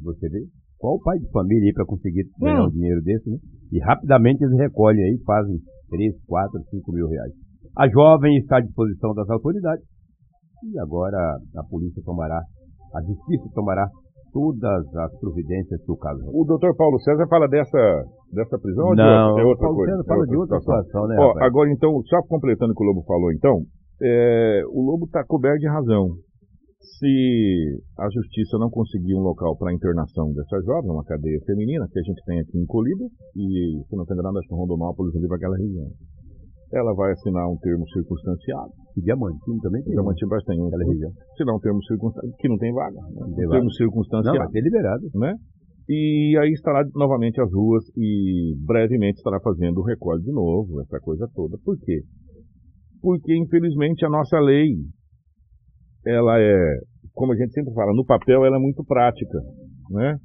[0.05, 0.45] Você vê?
[0.79, 2.67] Qual o pai de família aí para conseguir ganhar Hum.
[2.69, 3.37] um dinheiro desse, né?
[3.73, 5.59] E rapidamente eles recolhem aí, fazem
[5.91, 7.33] 3, 4, 5 mil reais.
[7.77, 9.85] A jovem está à disposição das autoridades
[10.65, 11.19] e agora
[11.57, 12.41] a polícia tomará,
[12.95, 13.89] a justiça tomará
[14.33, 16.21] todas as providências do caso.
[16.33, 19.43] O doutor Paulo César fala dessa, dessa prisão ou de Não, outra?
[19.43, 19.93] É outra Paulo coisa.
[19.93, 22.87] César é fala de outra situação, né, Ó, agora então, só completando o que o
[22.87, 23.63] Lobo falou então,
[24.03, 26.09] é, o Lobo está coberto de razão.
[26.79, 31.99] Se a justiça não conseguir um local para internação dessa jovem, uma cadeia feminina, que
[31.99, 35.27] a gente tem aqui em Colíder, e se não tem nada, acho que Rondonópolis ali
[35.27, 35.87] para aquela região.
[36.73, 38.73] Ela vai assinar um termo circunstanciado.
[38.99, 39.93] E Diamantino também tem.
[39.93, 40.67] Diamantino vai ter um.
[40.67, 41.11] Aquela região.
[41.33, 43.01] Assinar um termo circunstanciado, que não tem vaga.
[43.01, 43.33] Né?
[43.37, 43.51] tem vaga.
[43.51, 45.05] termo circunstanciado Não, vai ser liberado.
[45.15, 45.35] né?
[45.89, 50.99] E aí estará novamente as ruas e brevemente estará fazendo o recolhe de novo, essa
[51.01, 51.57] coisa toda.
[51.65, 52.03] Por quê?
[53.01, 54.75] Porque, infelizmente, a nossa lei,
[56.05, 56.79] ela é,
[57.15, 59.39] como a gente sempre fala, no papel ela é muito prática,
[59.91, 60.19] né?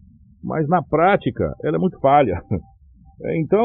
[0.43, 2.41] Mas na prática ela é muito falha.
[3.39, 3.63] Então,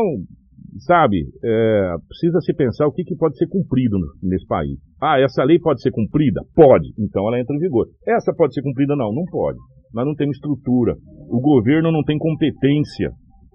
[0.86, 4.78] sabe, é, precisa se pensar o que, que pode ser cumprido nesse país.
[5.00, 6.40] Ah, essa lei pode ser cumprida?
[6.54, 6.88] Pode.
[6.98, 7.86] Então ela entra em vigor.
[8.06, 8.96] Essa pode ser cumprida?
[8.96, 9.58] Não, não pode.
[9.94, 10.94] Nós não temos estrutura.
[11.28, 13.10] O governo não tem competência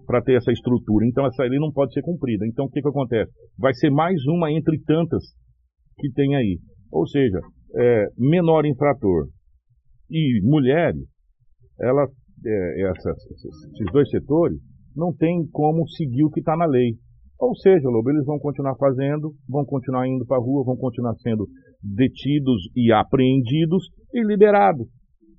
[0.06, 1.06] para ter essa estrutura.
[1.06, 2.46] Então essa lei não pode ser cumprida.
[2.48, 3.32] Então o que, que acontece?
[3.58, 5.24] Vai ser mais uma entre tantas
[5.98, 6.60] que tem aí.
[6.92, 7.40] Ou seja,
[7.76, 9.28] é, menor infrator
[10.10, 11.04] e mulheres,
[11.80, 12.10] elas,
[12.46, 14.60] é, essas, esses dois setores,
[14.96, 16.94] não tem como seguir o que está na lei.
[17.40, 21.16] Ou seja, Lobo, eles vão continuar fazendo, vão continuar indo para a rua, vão continuar
[21.16, 21.48] sendo
[21.82, 24.88] detidos e apreendidos e liberados.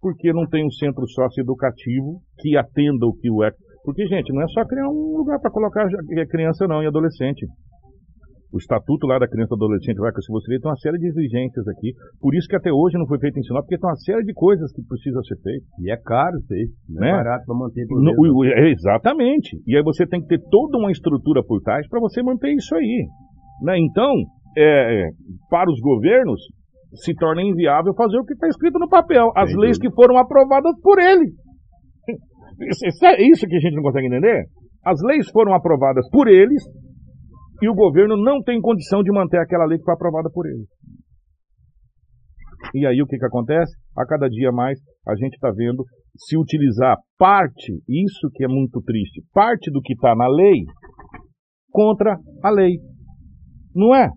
[0.01, 3.51] Porque não tem um centro socioeducativo que atenda o que o é.
[3.85, 5.87] Porque, gente, não é só criar um lugar para colocar
[6.29, 7.47] criança não e adolescente
[8.55, 10.99] o estatuto lá da criança e adolescente vai com se você vê, tem uma série
[10.99, 11.91] de exigências aqui.
[12.21, 14.33] Por isso que até hoje não foi feito em Sinop, porque tem uma série de
[14.33, 15.67] coisas que precisa ser feito.
[15.83, 16.69] E é caro isso aí.
[16.89, 17.11] Não né?
[17.11, 17.85] é barato para manter.
[17.91, 19.59] No, o, é, exatamente.
[19.67, 22.75] E aí você tem que ter toda uma estrutura por trás para você manter isso
[22.77, 23.07] aí.
[23.63, 23.75] Né?
[23.81, 24.13] Então,
[24.57, 25.09] é,
[25.51, 26.41] para os governos,
[26.95, 29.33] se torna inviável fazer o que está escrito no papel.
[29.35, 31.33] As Sem leis que foram aprovadas por ele.
[32.71, 34.45] Isso é isso que a gente não consegue entender?
[34.85, 36.63] As leis foram aprovadas por eles,
[37.63, 40.65] e o governo não tem condição de manter aquela lei que foi aprovada por ele.
[42.75, 43.73] E aí o que, que acontece?
[43.97, 45.85] A cada dia mais a gente está vendo
[46.17, 50.63] se utilizar parte, isso que é muito triste, parte do que está na lei
[51.71, 52.79] contra a lei.
[53.75, 54.09] Não é?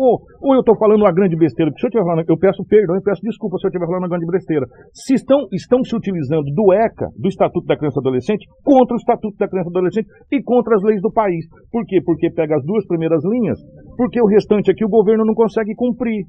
[0.00, 2.64] Ou, ou eu estou falando uma grande besteira, porque se eu estiver falando, eu peço
[2.64, 4.64] perdão, eu peço desculpa se eu estiver falando uma grande besteira.
[4.96, 8.96] Se estão, estão se utilizando do ECA, do Estatuto da Criança e Adolescente, contra o
[8.96, 11.44] Estatuto da Criança e Adolescente e contra as leis do país.
[11.70, 12.00] Por quê?
[12.00, 13.60] Porque pega as duas primeiras linhas,
[13.98, 16.24] porque o restante aqui o governo não consegue cumprir,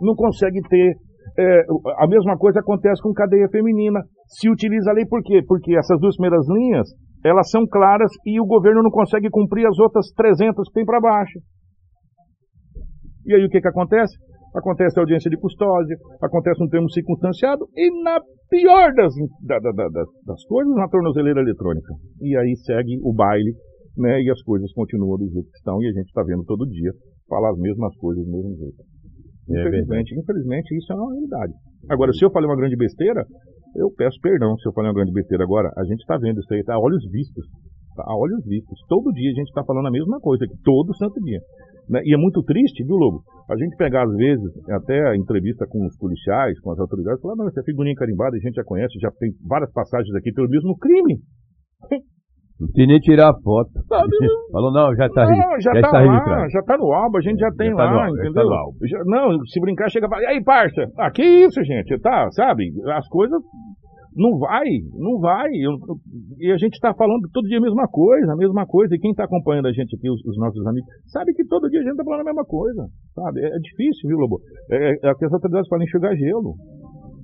[0.00, 0.96] não consegue ter.
[1.38, 1.62] É,
[1.98, 4.00] a mesma coisa acontece com cadeia feminina.
[4.28, 5.42] Se utiliza a lei por quê?
[5.46, 6.88] Porque essas duas primeiras linhas,
[7.22, 11.00] elas são claras e o governo não consegue cumprir as outras 300 que tem para
[11.00, 11.38] baixo.
[13.26, 14.16] E aí o que, que acontece?
[14.54, 18.18] Acontece a audiência de custódia, acontece um termo circunstanciado e na
[18.48, 19.14] pior das,
[19.46, 21.94] da, da, da, das coisas, na tornozeleira eletrônica.
[22.20, 23.54] E aí segue o baile,
[23.96, 24.20] né?
[24.20, 26.90] E as coisas continuam do jeito que estão e a gente está vendo todo dia
[27.28, 28.82] falar as mesmas coisas do mesmo jeito.
[29.50, 31.52] É infelizmente, infelizmente, isso é uma realidade.
[31.88, 33.24] Agora, se eu falei uma grande besteira,
[33.76, 35.44] eu peço perdão se eu falei uma grande besteira.
[35.44, 37.46] Agora, a gente está vendo isso aí, tá a olhos vistos.
[37.96, 38.78] Tá a olhos vistos.
[38.88, 41.40] Todo dia a gente está falando a mesma coisa, todo santo dia.
[41.88, 42.02] Né?
[42.04, 43.22] E é muito triste, viu, Lobo?
[43.48, 47.36] A gente pegar, às vezes, até a entrevista com os policiais, com as autoridades, falar,
[47.36, 50.48] não, essa é figurinha carimbada, a gente já conhece, já tem várias passagens aqui pelo
[50.48, 51.18] mesmo crime.
[52.60, 53.70] Não tem nem tirar a foto.
[54.52, 57.38] Falou, não, já está Não, já, já tá lá, já está no álbum, a gente
[57.38, 58.48] já tem já tá lá, tá entendeu?
[58.48, 60.86] Tá já, não, se brincar, chega e fala, e aí, parça?
[60.98, 61.98] Ah, que isso, gente?
[62.00, 62.70] Tá, sabe?
[62.94, 63.40] As coisas
[64.20, 65.48] não vai, não vai.
[65.48, 65.72] Eu,
[66.38, 68.94] e a gente está falando todo dia a mesma coisa, a mesma coisa.
[68.94, 71.80] E quem está acompanhando a gente aqui, os, os, nossos amigos, sabe que todo dia
[71.80, 72.84] a gente está falando a mesma coisa.
[73.14, 73.40] Sabe?
[73.40, 74.38] É, é difícil, viu, Lobo?
[74.70, 76.54] É, é, que as autoridades falam enxugar gelo.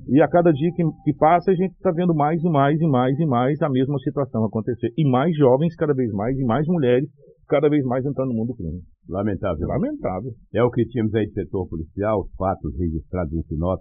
[0.08, 2.86] E a cada dia que, que passa, a gente está vendo mais e mais e
[2.86, 4.88] mais e mais a mesma situação acontecer.
[4.96, 7.10] E mais jovens cada vez mais, e mais mulheres
[7.46, 8.80] cada vez mais entrando no mundo do crime.
[9.08, 9.68] Lamentável.
[9.68, 10.30] Lamentável.
[10.54, 13.80] É o que tínhamos aí de setor policial, os fatos registrados em Sinop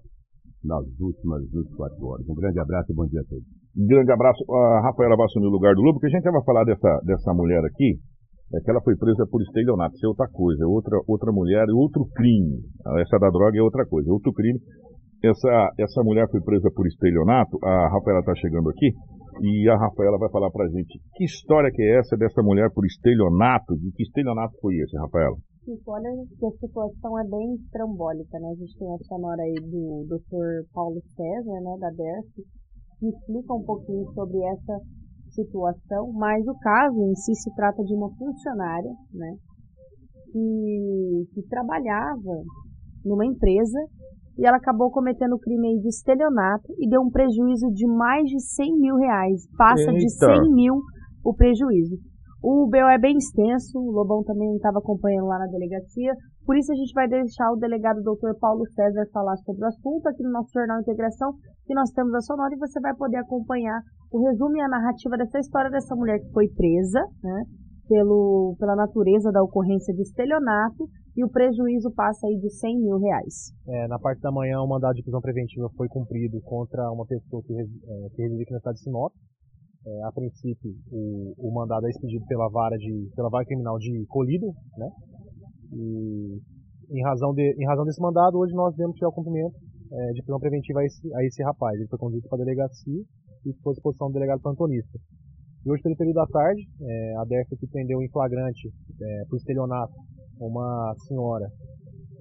[0.66, 2.28] nas últimas 24 horas.
[2.28, 3.46] Um grande abraço e bom dia a todos.
[3.78, 4.44] Um grande abraço.
[4.52, 7.34] A Rafaela vai assumir o lugar do Lobo, porque a gente vai falar dessa, dessa
[7.34, 7.98] mulher aqui,
[8.54, 9.96] é que ela foi presa por estelionato.
[9.96, 12.62] Isso é outra coisa, é outra, outra mulher, outro crime.
[13.02, 14.60] Essa da droga é outra coisa, outro crime.
[15.24, 18.92] Essa, essa mulher foi presa por estelionato, a Rafaela está chegando aqui,
[19.42, 22.86] e a Rafaela vai falar pra gente que história que é essa dessa mulher por
[22.86, 25.36] estelionato, de que estelionato foi esse, Rafaela?
[25.88, 26.10] Olha
[26.40, 28.50] que a situação é bem estrambólica, né?
[28.50, 30.68] A gente tem a sonora aí do Dr.
[30.74, 32.30] Paulo César, né, da DERF,
[33.00, 34.80] que explica um pouquinho sobre essa
[35.32, 39.36] situação, mas o caso em si se trata de uma funcionária, né,
[40.32, 42.44] que, que trabalhava
[43.04, 43.80] numa empresa
[44.38, 48.40] e ela acabou cometendo o crime de estelionato e deu um prejuízo de mais de
[48.40, 49.48] 100 mil reais.
[49.58, 49.98] Passa Eita.
[49.98, 50.76] de 100 mil
[51.24, 51.98] o prejuízo.
[52.44, 56.14] O BO é bem extenso, o Lobão também estava acompanhando lá na delegacia,
[56.46, 58.38] por isso a gente vai deixar o delegado Dr.
[58.40, 61.34] Paulo César falar sobre o assunto aqui no nosso Jornal Integração,
[61.66, 63.82] que nós temos a sonora e você vai poder acompanhar
[64.12, 67.44] o resumo e a narrativa dessa história dessa mulher que foi presa, né,
[67.88, 72.98] pelo, pela natureza da ocorrência de estelionato e o prejuízo passa aí de 100 mil
[73.00, 73.54] reais.
[73.68, 77.42] É, na parte da manhã, o mandado de prisão preventiva foi cumprido contra uma pessoa
[77.44, 79.14] que, é, que reside aqui na cidade de Sinop,
[79.86, 84.06] é, a princípio, o, o mandado é expedido pela vara, de, pela vara criminal de
[84.08, 84.90] Colíder, né?
[85.74, 86.42] E
[86.90, 89.56] em razão, de, em razão desse mandado, hoje nós tirar o cumprimento
[89.92, 91.78] é, de prisão preventiva a esse, a esse rapaz.
[91.78, 93.02] Ele foi conduzido para a delegacia
[93.46, 94.98] e ficou à disposição do delegado plantonista.
[95.66, 98.68] E hoje, pelo período da tarde, é, a DERF que prendeu em flagrante
[99.02, 99.94] é, por estelionato
[100.40, 101.48] uma senhora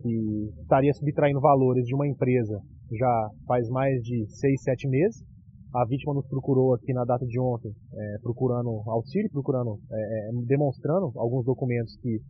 [0.02, 2.60] que estaria subtraindo valores de uma empresa
[2.92, 5.33] já faz mais de 6, 7 meses
[5.74, 10.30] A vítima nos procurou aqui na data de ontem, é, procurando auxílio, procurando, é, é,
[10.46, 12.20] demonstrando alguns documentos que,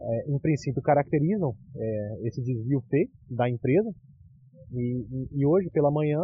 [0.00, 3.90] é, em princípio, caracterizam é, esse desvio feito da empresa.
[4.72, 6.18] E, e, hoje, pela manhã,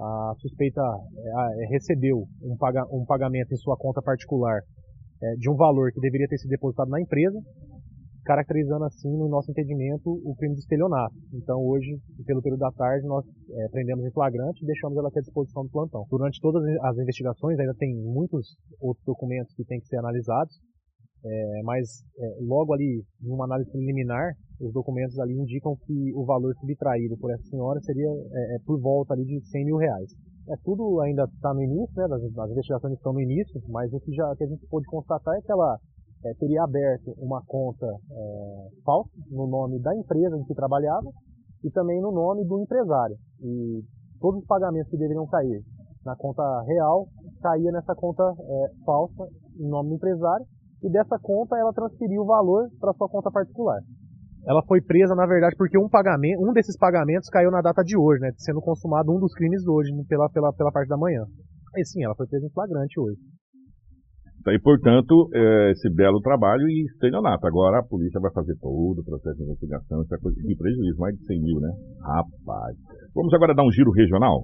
[0.00, 4.60] a suspeita é, recebeu um, paga, um, pagamento em sua conta particular
[5.38, 7.38] de um valor que deveria ter sido depositado na empresa
[8.24, 11.14] caracterizando assim, no nosso entendimento, o crime de estelionato.
[11.32, 15.18] Então, hoje, pelo período da tarde, nós é, prendemos em flagrante e deixamos ela aqui
[15.18, 16.04] à disposição do plantão.
[16.10, 20.54] Durante todas as investigações, ainda tem muitos outros documentos que têm que ser analisados,
[21.24, 26.54] é, mas é, logo ali, numa análise preliminar, os documentos ali indicam que o valor
[26.56, 30.10] subtraído por essa senhora seria é, é por volta ali de 100 mil reais.
[30.48, 34.00] É, tudo ainda está no início, né, as, as investigações estão no início, mas o
[34.00, 35.78] que, já, que a gente pôde constatar é que ela
[36.24, 41.08] é, teria aberto uma conta é, falsa no nome da empresa em que trabalhava
[41.64, 43.16] e também no nome do empresário.
[43.40, 43.82] E
[44.20, 45.62] todos os pagamentos que deveriam cair
[46.04, 47.06] na conta real
[47.40, 49.26] caía nessa conta é, falsa
[49.58, 50.46] em nome do empresário
[50.82, 53.80] e dessa conta ela transferiu o valor para sua conta particular.
[54.44, 57.96] Ela foi presa, na verdade, porque um pagamento, um desses pagamentos caiu na data de
[57.96, 61.24] hoje, né, sendo consumado um dos crimes hoje pela, pela, pela parte da manhã.
[61.76, 63.20] E sim, ela foi presa em flagrante hoje.
[64.44, 67.46] Tá, e, portanto, é, esse belo trabalho e estelionato.
[67.46, 71.14] Agora a polícia vai fazer todo o processo de investigação, essa coisa de prejuízo, mais
[71.16, 71.70] de 100 mil, né?
[72.02, 72.76] Rapaz.
[73.14, 74.42] Vamos agora dar um giro regional?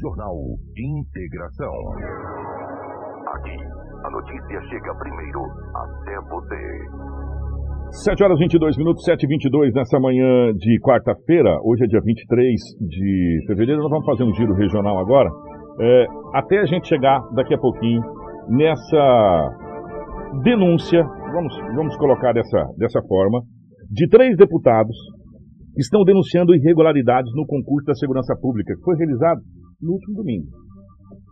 [0.00, 0.34] Jornal
[0.76, 1.72] Integração.
[3.34, 3.56] Aqui,
[4.04, 5.42] a notícia chega primeiro
[5.74, 7.22] até você.
[8.04, 11.58] 7 horas 22 minutos, 7 e 22 nessa manhã de quarta-feira.
[11.62, 13.82] Hoje é dia 23 de fevereiro.
[13.82, 15.30] Nós vamos fazer um giro regional agora.
[15.78, 18.00] É, até a gente chegar daqui a pouquinho
[18.48, 19.50] nessa
[20.42, 23.40] denúncia, vamos, vamos colocar dessa, dessa forma,
[23.90, 24.96] de três deputados
[25.74, 29.40] que estão denunciando irregularidades no concurso da segurança pública, que foi realizado
[29.80, 30.46] no último domingo.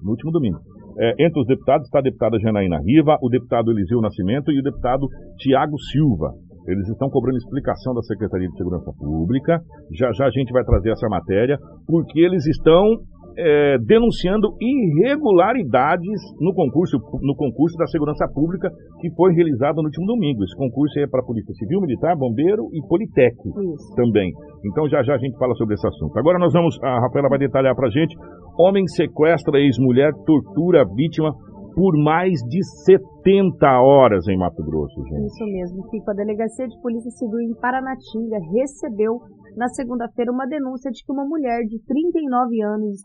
[0.02, 0.58] No último domingo.
[0.98, 4.62] É, entre os deputados está a deputada Janaína Riva, o deputado Eliseu Nascimento e o
[4.62, 5.06] deputado
[5.38, 6.32] Tiago Silva.
[6.66, 9.60] Eles estão cobrando explicação da Secretaria de Segurança Pública.
[9.96, 12.96] Já já a gente vai trazer essa matéria, porque eles estão
[13.36, 18.70] é, denunciando irregularidades no concurso, no concurso da segurança pública
[19.00, 20.44] que foi realizado no último domingo.
[20.44, 23.94] Esse concurso é para Polícia Civil, Militar, Bombeiro e Politécnico Isso.
[23.94, 24.32] também.
[24.64, 26.18] Então já já a gente fala sobre esse assunto.
[26.18, 28.14] Agora nós vamos, a Rafaela vai detalhar para a gente.
[28.58, 31.32] Homem sequestra ex-mulher, tortura vítima
[31.74, 35.26] por mais de 70 horas em Mato Grosso, gente.
[35.26, 36.10] Isso mesmo, Fico.
[36.10, 39.20] A Delegacia de Polícia Civil em Paranatinga recebeu
[39.56, 43.00] na segunda-feira uma denúncia de que uma mulher de 39 anos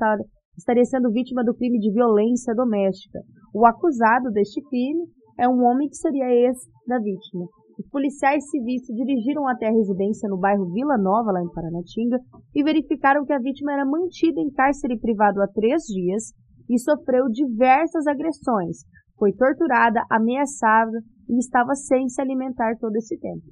[0.58, 3.20] estaria sendo vítima do crime de violência doméstica.
[3.54, 5.06] O acusado deste crime
[5.40, 7.46] é um homem que seria ex da vítima.
[7.78, 12.20] Os policiais civis se dirigiram até a residência no bairro Vila Nova, lá em Paranatinga,
[12.56, 16.32] e verificaram que a vítima era mantida em cárcere privado há três dias
[16.70, 18.86] e sofreu diversas agressões.
[19.20, 23.44] Foi torturada, ameaçada e estava sem se alimentar todo esse tempo.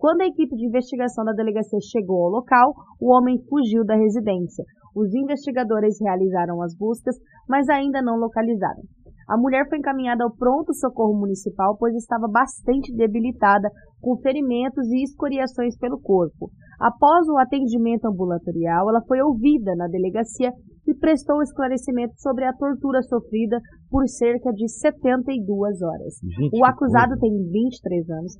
[0.00, 4.64] Quando a equipe de investigação da delegacia chegou ao local, o homem fugiu da residência.
[4.96, 7.14] Os investigadores realizaram as buscas,
[7.46, 8.80] mas ainda não localizaram.
[9.28, 13.68] A mulher foi encaminhada ao pronto socorro municipal, pois estava bastante debilitada,
[14.00, 16.50] com ferimentos e escoriações pelo corpo.
[16.80, 20.50] Após o atendimento ambulatorial, ela foi ouvida na delegacia
[20.88, 26.14] e prestou esclarecimento sobre a tortura sofrida por cerca de 72 horas.
[26.24, 28.32] Gente, o acusado tem 23 anos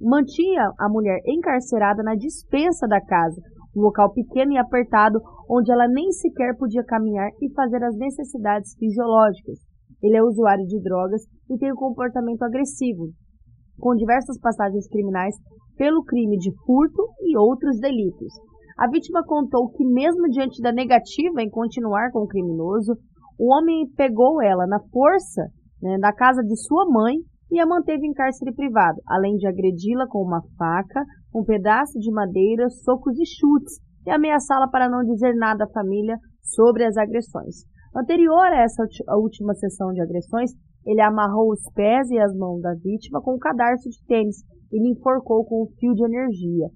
[0.00, 3.40] mantinha a mulher encarcerada na dispensa da casa,
[3.76, 8.74] um local pequeno e apertado onde ela nem sequer podia caminhar e fazer as necessidades
[8.78, 9.58] fisiológicas.
[10.02, 13.08] Ele é usuário de drogas e tem um comportamento agressivo,
[13.78, 15.34] com diversas passagens criminais
[15.76, 18.32] pelo crime de furto e outros delitos.
[18.78, 22.92] A vítima contou que, mesmo diante da negativa em continuar com o criminoso,
[23.38, 25.42] o homem pegou ela na força
[25.80, 27.16] né, na casa de sua mãe
[27.50, 32.10] e a manteve em cárcere privado, além de agredi-la com uma faca, um pedaço de
[32.10, 37.64] madeira, socos e chutes, e ameaçá-la para não dizer nada à família sobre as agressões.
[37.94, 38.84] Anterior a essa
[39.16, 40.50] última sessão de agressões,
[40.84, 44.36] ele amarrou os pés e as mãos da vítima com um cadarço de tênis
[44.72, 46.68] e lhe enforcou com um fio de energia.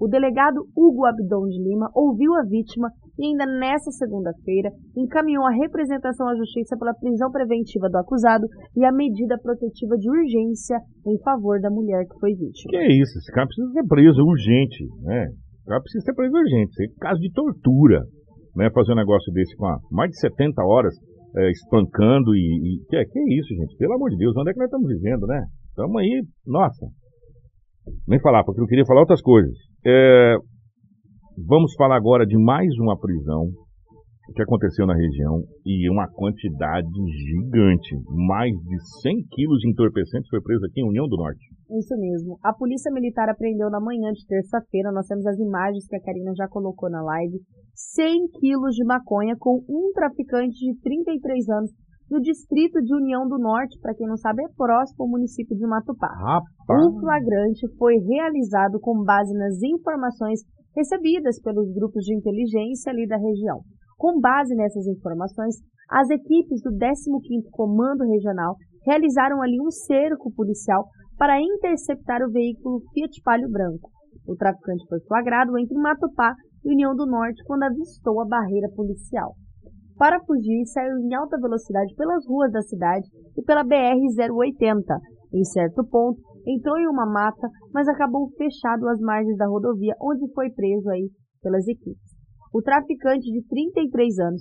[0.00, 5.50] O delegado Hugo Abdon de Lima ouviu a vítima e ainda nessa segunda-feira encaminhou a
[5.50, 8.46] representação à Justiça pela prisão preventiva do acusado
[8.76, 12.70] e a medida protetiva de urgência em favor da mulher que foi vítima.
[12.70, 15.24] Que é isso, esse cara precisa ser preso urgente, né?
[15.26, 18.02] Esse cara precisa ser preso urgente, é caso de tortura,
[18.54, 18.70] né?
[18.72, 20.94] Fazer um negócio desse com mais de 70 horas
[21.36, 22.86] é, espancando e, e...
[22.88, 23.76] Que, é, que é isso, gente?
[23.76, 25.44] Pelo amor de Deus, onde é que nós estamos vivendo, né?
[25.68, 26.86] Estamos aí, nossa,
[28.06, 29.52] nem falar, porque eu queria falar outras coisas.
[29.84, 30.36] É,
[31.44, 33.50] vamos falar agora de mais uma prisão
[34.34, 37.94] que aconteceu na região e uma quantidade gigante,
[38.26, 41.46] mais de 100 quilos de entorpecentes foi preso aqui em União do Norte.
[41.70, 42.36] Isso mesmo.
[42.42, 46.32] A Polícia Militar apreendeu na manhã de terça-feira, nós temos as imagens que a Karina
[46.34, 47.38] já colocou na live,
[47.74, 51.70] 100 quilos de maconha com um traficante de 33 anos
[52.10, 55.66] no distrito de União do Norte, para quem não sabe, é próximo ao município de
[55.66, 56.08] Matupá.
[56.08, 56.86] Rapaz.
[56.86, 60.40] O flagrante foi realizado com base nas informações
[60.76, 63.60] recebidas pelos grupos de inteligência ali da região.
[63.96, 65.56] Com base nessas informações,
[65.90, 68.54] as equipes do 15º Comando Regional
[68.84, 70.84] realizaram ali um cerco policial
[71.16, 73.90] para interceptar o veículo Fiat Palio Branco.
[74.28, 79.34] O traficante foi flagrado entre Matupá e União do Norte quando avistou a barreira policial.
[79.96, 83.06] Para fugir, saiu em alta velocidade pelas ruas da cidade
[83.36, 84.82] e pela BR-080.
[85.36, 90.32] Em certo ponto, entrou em uma mata, mas acabou fechado às margens da rodovia, onde
[90.32, 91.10] foi preso aí
[91.42, 92.16] pelas equipes.
[92.54, 94.40] O traficante de 33 anos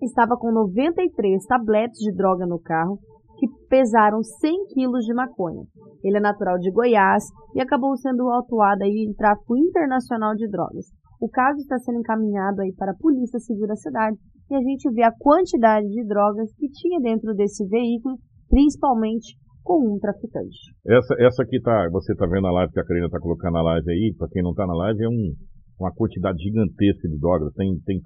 [0.00, 2.98] estava com 93 tabletes de droga no carro,
[3.36, 5.62] que pesaram 100 quilos de maconha.
[6.02, 10.86] Ele é natural de Goiás e acabou sendo autuado aí em tráfico internacional de drogas.
[11.20, 14.16] O caso está sendo encaminhado aí para a Polícia Civil da cidade
[14.50, 18.16] e a gente vê a quantidade de drogas que tinha dentro desse veículo,
[18.48, 19.36] principalmente
[19.68, 20.72] com um traficante.
[20.88, 23.62] Essa, essa aqui tá, você tá vendo a live que a Karina tá colocando na
[23.76, 25.36] live aí, para quem não tá na live, é um,
[25.78, 28.00] uma quantidade gigantesca de drogas, tem, tem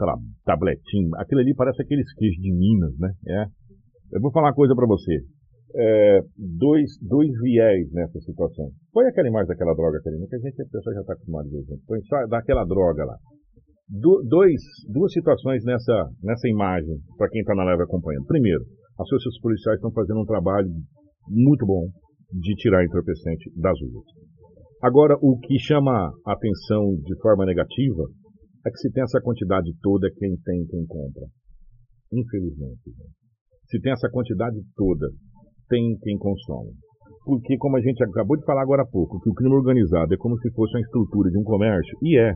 [0.45, 3.15] tabletinho, aquilo ali parece aqueles queijos de Minas, né?
[3.29, 3.45] É.
[4.11, 5.23] Eu vou falar uma coisa para você.
[5.75, 8.69] É, dois, dois viés nessa situação.
[8.93, 11.51] Põe aquela imagem daquela droga, Karina, que a gente, a pessoa já está acostumada a
[11.51, 11.79] ver.
[11.87, 13.17] Põe só daquela droga lá
[13.89, 18.27] do, dois, duas situações nessa, nessa imagem, para quem está na live acompanhando.
[18.27, 18.65] Primeiro,
[18.99, 20.69] as forças policiais estão fazendo um trabalho
[21.29, 21.89] muito bom
[22.33, 24.07] de tirar entorpecente das ruas.
[24.83, 28.03] Agora, o que chama a atenção de forma negativa
[28.67, 31.27] é que se tem essa quantidade toda, quem tem, quem compra.
[32.13, 32.91] Infelizmente.
[33.69, 35.09] Se tem essa quantidade toda,
[35.69, 36.73] tem quem consome.
[37.25, 40.17] Porque, como a gente acabou de falar agora há pouco, que o crime organizado é
[40.17, 42.35] como se fosse uma estrutura de um comércio, e é,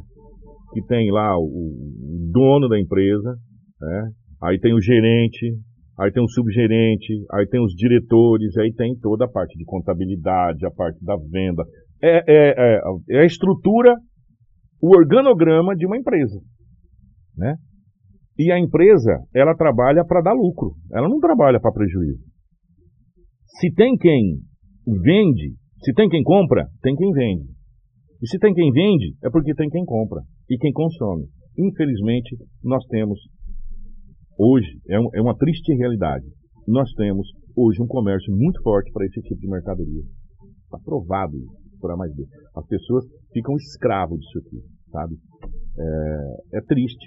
[0.72, 3.34] que tem lá o, o dono da empresa,
[3.80, 4.10] né?
[4.42, 5.52] aí tem o gerente,
[5.98, 10.66] aí tem o subgerente, aí tem os diretores, aí tem toda a parte de contabilidade,
[10.66, 11.64] a parte da venda.
[12.02, 12.80] É, é, é,
[13.10, 13.94] é a estrutura,
[14.80, 16.38] o organograma de uma empresa.
[17.36, 17.54] Né?
[18.38, 22.22] E a empresa, ela trabalha para dar lucro, ela não trabalha para prejuízo.
[23.58, 24.38] Se tem quem
[24.86, 27.56] vende, se tem quem compra, tem quem vende.
[28.22, 30.20] E se tem quem vende, é porque tem quem compra
[30.50, 31.24] e quem consome.
[31.58, 33.18] Infelizmente, nós temos
[34.38, 36.26] hoje, é, um, é uma triste realidade,
[36.66, 37.26] nós temos
[37.56, 40.02] hoje um comércio muito forte para esse tipo de mercadoria.
[40.64, 41.36] Está provado
[41.80, 42.24] por A mais B.
[42.54, 44.58] As pessoas ficam escravos disso aqui,
[44.90, 45.14] sabe?
[45.78, 47.06] É, é triste.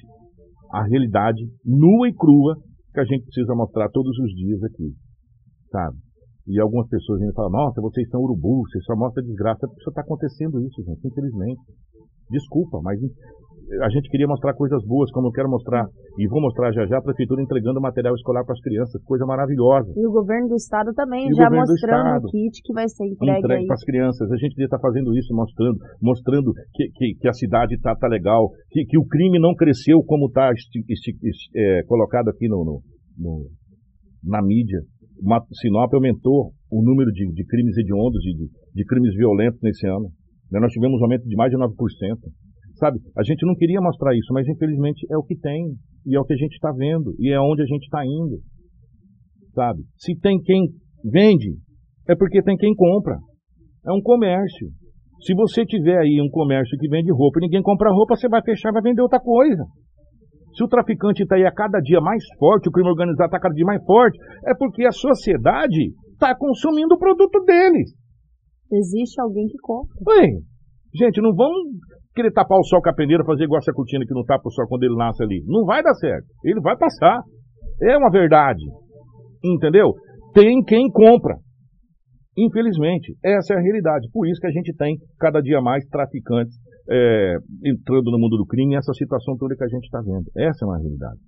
[0.72, 2.56] A realidade nua e crua
[2.94, 4.94] que a gente precisa mostrar todos os dias aqui,
[5.72, 5.98] sabe?
[6.48, 9.68] E algumas pessoas ainda falam, nossa, vocês são urubu, vocês só mostram desgraça.
[9.68, 11.62] Porque só está acontecendo isso, gente, infelizmente.
[12.32, 13.00] Desculpa, mas
[13.82, 15.86] a gente queria mostrar coisas boas, como eu quero mostrar,
[16.18, 19.94] e vou mostrar já já, a prefeitura entregando material escolar para as crianças, coisa maravilhosa.
[19.96, 23.40] E o governo do estado também, e já mostrando o kit que vai ser entregue,
[23.40, 24.32] entregue para as crianças.
[24.32, 27.96] A gente devia estar tá fazendo isso, mostrando, mostrando que, que, que a cidade está
[27.96, 30.50] tá legal, que, que o crime não cresceu como está
[31.56, 32.82] é, colocado aqui no, no,
[33.18, 33.46] no,
[34.24, 34.80] na mídia.
[35.62, 40.10] Sinop aumentou o número de, de crimes hediondos, de, de crimes violentos nesse ano.
[40.52, 41.70] Nós tivemos um aumento de mais de 9%.
[42.80, 42.98] Sabe?
[43.18, 45.76] A gente não queria mostrar isso, mas infelizmente é o que tem.
[46.06, 47.14] E é o que a gente está vendo.
[47.20, 48.40] E é onde a gente está indo.
[49.54, 49.82] Sabe?
[49.98, 50.70] Se tem quem
[51.04, 51.56] vende,
[52.08, 53.18] é porque tem quem compra.
[53.86, 54.70] É um comércio.
[55.22, 58.42] Se você tiver aí um comércio que vende roupa e ninguém compra roupa, você vai
[58.42, 59.66] fechar e vai vender outra coisa.
[60.56, 63.54] Se o traficante está aí a cada dia mais forte, o crime organizado está cada
[63.54, 67.92] dia mais forte, é porque a sociedade está consumindo o produto deles.
[68.72, 69.94] Existe alguém que compra.
[70.08, 70.28] Oi,
[70.96, 71.78] gente, não vamos
[72.20, 74.52] querer tapar o sol com a peneira, fazer igual essa cortina que não tapa o
[74.52, 75.42] sol quando ele nasce ali.
[75.48, 76.28] Não vai dar certo.
[76.44, 77.24] Ele vai passar.
[77.82, 78.64] É uma verdade.
[79.44, 79.94] Entendeu?
[80.34, 81.38] Tem quem compra.
[82.38, 84.10] Infelizmente, essa é a realidade.
[84.12, 86.56] Por isso que a gente tem cada dia mais traficantes
[86.90, 90.30] é, entrando no mundo do crime, essa situação toda que a gente está vendo.
[90.38, 91.20] Essa é uma realidade.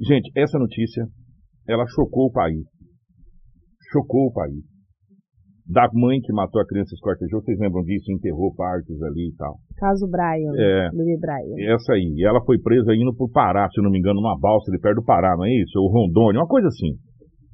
[0.00, 1.04] Gente, essa notícia,
[1.68, 2.64] ela chocou o país.
[3.92, 4.71] Chocou o país
[5.66, 8.10] da mãe que matou a criança esquartejou, vocês lembram disso?
[8.10, 9.56] Enterrou partes ali e tal.
[9.76, 11.74] Caso Brian, é, Brian.
[11.74, 12.22] Essa aí.
[12.24, 15.04] Ela foi presa indo pro Pará, se não me engano, numa balsa ali perto do
[15.04, 15.78] Pará, não é isso?
[15.78, 16.96] Ou Rondônia, uma coisa assim.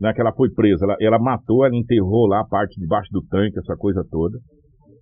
[0.00, 0.84] Né, que ela foi presa.
[0.84, 4.38] Ela, ela matou, ela enterrou lá a parte debaixo do tanque, essa coisa toda.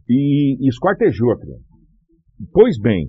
[0.09, 1.65] E, e esquartejou a criança.
[2.53, 3.07] Pois bem,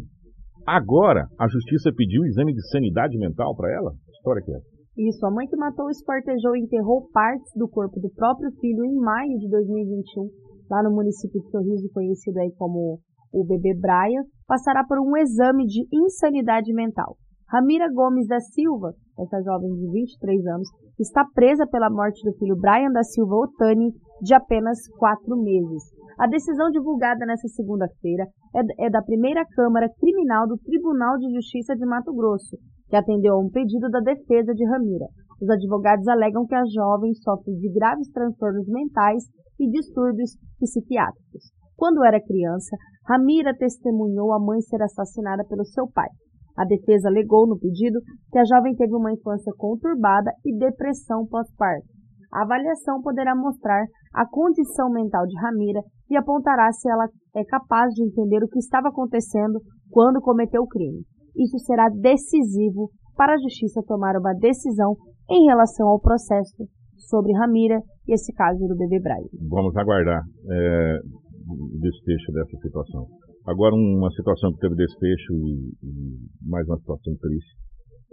[0.67, 3.91] Agora, a justiça pediu exame de sanidade mental para ela?
[4.03, 4.76] Que história que é essa?
[4.97, 8.95] Isso, a mãe que matou, esquartejou e enterrou partes do corpo do próprio filho em
[8.95, 10.27] maio de 2021,
[10.71, 12.99] lá no município de Sorriso, conhecido aí como
[13.31, 17.15] o bebê Brian, passará por um exame de insanidade mental.
[17.47, 20.67] Ramira Gomes da Silva, essa jovem de 23 anos,
[20.99, 23.93] está presa pela morte do filho Brian da Silva Otani,
[24.23, 25.83] de apenas quatro meses.
[26.17, 28.25] A decisão divulgada nesta segunda-feira
[28.55, 32.57] é, é da primeira Câmara Criminal do Tribunal de Justiça de Mato Grosso,
[32.89, 35.07] que atendeu a um pedido da defesa de Ramira.
[35.41, 39.23] Os advogados alegam que a jovem sofre de graves transtornos mentais
[39.59, 41.51] e distúrbios psiquiátricos.
[41.75, 42.75] Quando era criança,
[43.05, 46.09] Ramira testemunhou a mãe ser assassinada pelo seu pai.
[46.57, 47.99] A defesa alegou no pedido
[48.31, 51.85] que a jovem teve uma infância conturbada e depressão pós-parto.
[52.33, 57.93] A avaliação poderá mostrar a condição mental de Ramira e apontará se ela é capaz
[57.93, 59.61] de entender o que estava acontecendo
[59.91, 61.05] quando cometeu o crime.
[61.37, 64.95] Isso será decisivo para a justiça tomar uma decisão
[65.29, 66.67] em relação ao processo
[67.09, 69.29] sobre Ramira e esse caso do bebê Brian.
[69.49, 70.99] Vamos aguardar é,
[71.47, 73.05] o desfecho dessa situação.
[73.45, 77.55] Agora, uma situação que teve desfecho e, e mais uma situação triste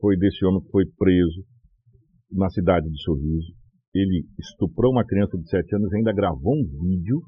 [0.00, 1.42] foi desse homem que foi preso
[2.30, 3.52] na cidade de Sorriso.
[3.94, 7.20] Ele estuprou uma criança de 7 anos e ainda gravou um vídeo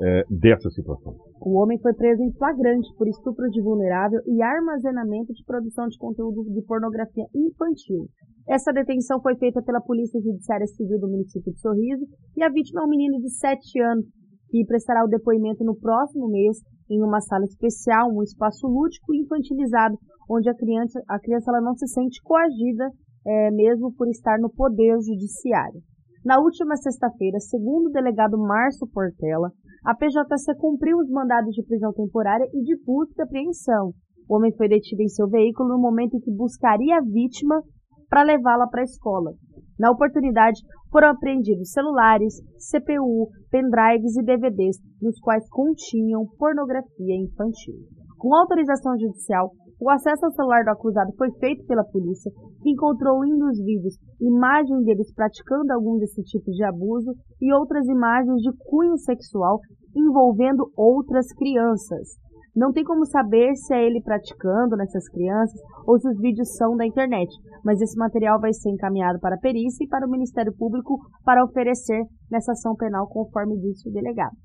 [0.00, 1.14] é, dessa situação.
[1.40, 5.98] O homem foi preso em flagrante por estupro de vulnerável e armazenamento de produção de
[5.98, 8.08] conteúdo de pornografia infantil.
[8.48, 12.04] Essa detenção foi feita pela Polícia Judiciária Civil do município de Sorriso
[12.36, 14.06] e a vítima é um menino de 7 anos
[14.50, 16.58] que prestará o depoimento no próximo mês
[16.90, 19.96] em uma sala especial, um espaço lúdico e infantilizado,
[20.28, 22.90] onde a criança, a criança ela não se sente coagida
[23.24, 25.80] é, mesmo por estar no poder judiciário.
[26.24, 29.50] Na última sexta-feira, segundo o delegado Márcio Portela,
[29.84, 33.92] a PJC cumpriu os mandados de prisão temporária e de busca e apreensão.
[34.28, 37.62] O homem foi detido em seu veículo no momento em que buscaria a vítima
[38.08, 39.32] para levá-la para a escola.
[39.78, 40.60] Na oportunidade,
[40.90, 42.34] foram apreendidos celulares,
[42.70, 47.74] CPU, pendrives e DVDs, nos quais continham pornografia infantil.
[48.18, 49.50] Com autorização judicial,
[49.80, 52.30] o acesso ao celular do acusado foi feito pela polícia,
[52.62, 57.86] que encontrou em nos vídeos imagens deles praticando algum desse tipo de abuso e outras
[57.88, 59.58] imagens de cunho sexual
[59.96, 62.18] envolvendo outras crianças.
[62.54, 66.76] Não tem como saber se é ele praticando nessas crianças ou se os vídeos são
[66.76, 67.30] da internet,
[67.64, 71.44] mas esse material vai ser encaminhado para a perícia e para o Ministério Público para
[71.44, 74.36] oferecer nessa ação penal, conforme disse o delegado.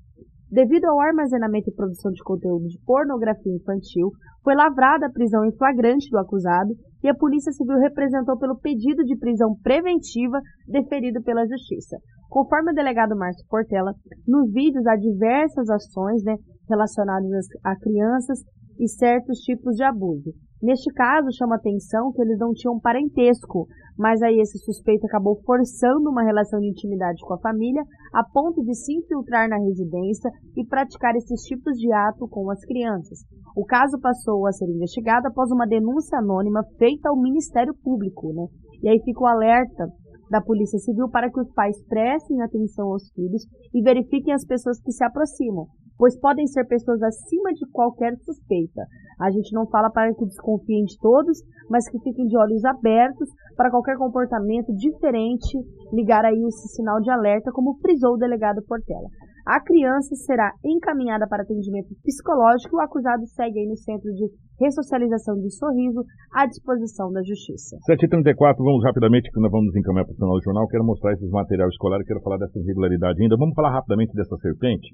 [0.50, 4.10] Devido ao armazenamento e produção de conteúdo de pornografia infantil,
[4.44, 6.72] foi lavrada a prisão em flagrante do acusado
[7.02, 11.96] e a Polícia Civil representou pelo pedido de prisão preventiva deferido pela Justiça.
[12.28, 13.92] Conforme o delegado Márcio Portela,
[14.26, 16.36] nos vídeos há diversas ações né,
[16.68, 18.38] relacionadas a crianças
[18.78, 20.32] e certos tipos de abuso.
[20.66, 26.10] Neste caso, chama atenção que eles não tinham parentesco, mas aí esse suspeito acabou forçando
[26.10, 30.66] uma relação de intimidade com a família a ponto de se infiltrar na residência e
[30.66, 33.20] praticar esses tipos de ato com as crianças.
[33.56, 38.46] O caso passou a ser investigado após uma denúncia anônima feita ao Ministério Público, né?
[38.82, 39.86] E aí fica o alerta
[40.28, 44.82] da Polícia Civil para que os pais prestem atenção aos filhos e verifiquem as pessoas
[44.82, 45.68] que se aproximam,
[45.98, 48.82] pois podem ser pessoas acima de qualquer suspeita.
[49.18, 51.38] A gente não fala para que desconfiem de todos,
[51.70, 55.58] mas que fiquem de olhos abertos para qualquer comportamento diferente,
[55.92, 59.08] ligar aí esse sinal de alerta, como frisou o delegado Portela.
[59.46, 64.26] A criança será encaminhada para atendimento psicológico o acusado segue aí no centro de
[64.58, 66.02] ressocialização de sorriso
[66.34, 67.76] à disposição da justiça.
[67.88, 70.66] 7h34, vamos rapidamente, que nós vamos encaminhar para o final do jornal.
[70.66, 73.36] Quero mostrar esses materiais escolares, quero falar dessa irregularidade ainda.
[73.38, 74.88] Vamos falar rapidamente dessa serpente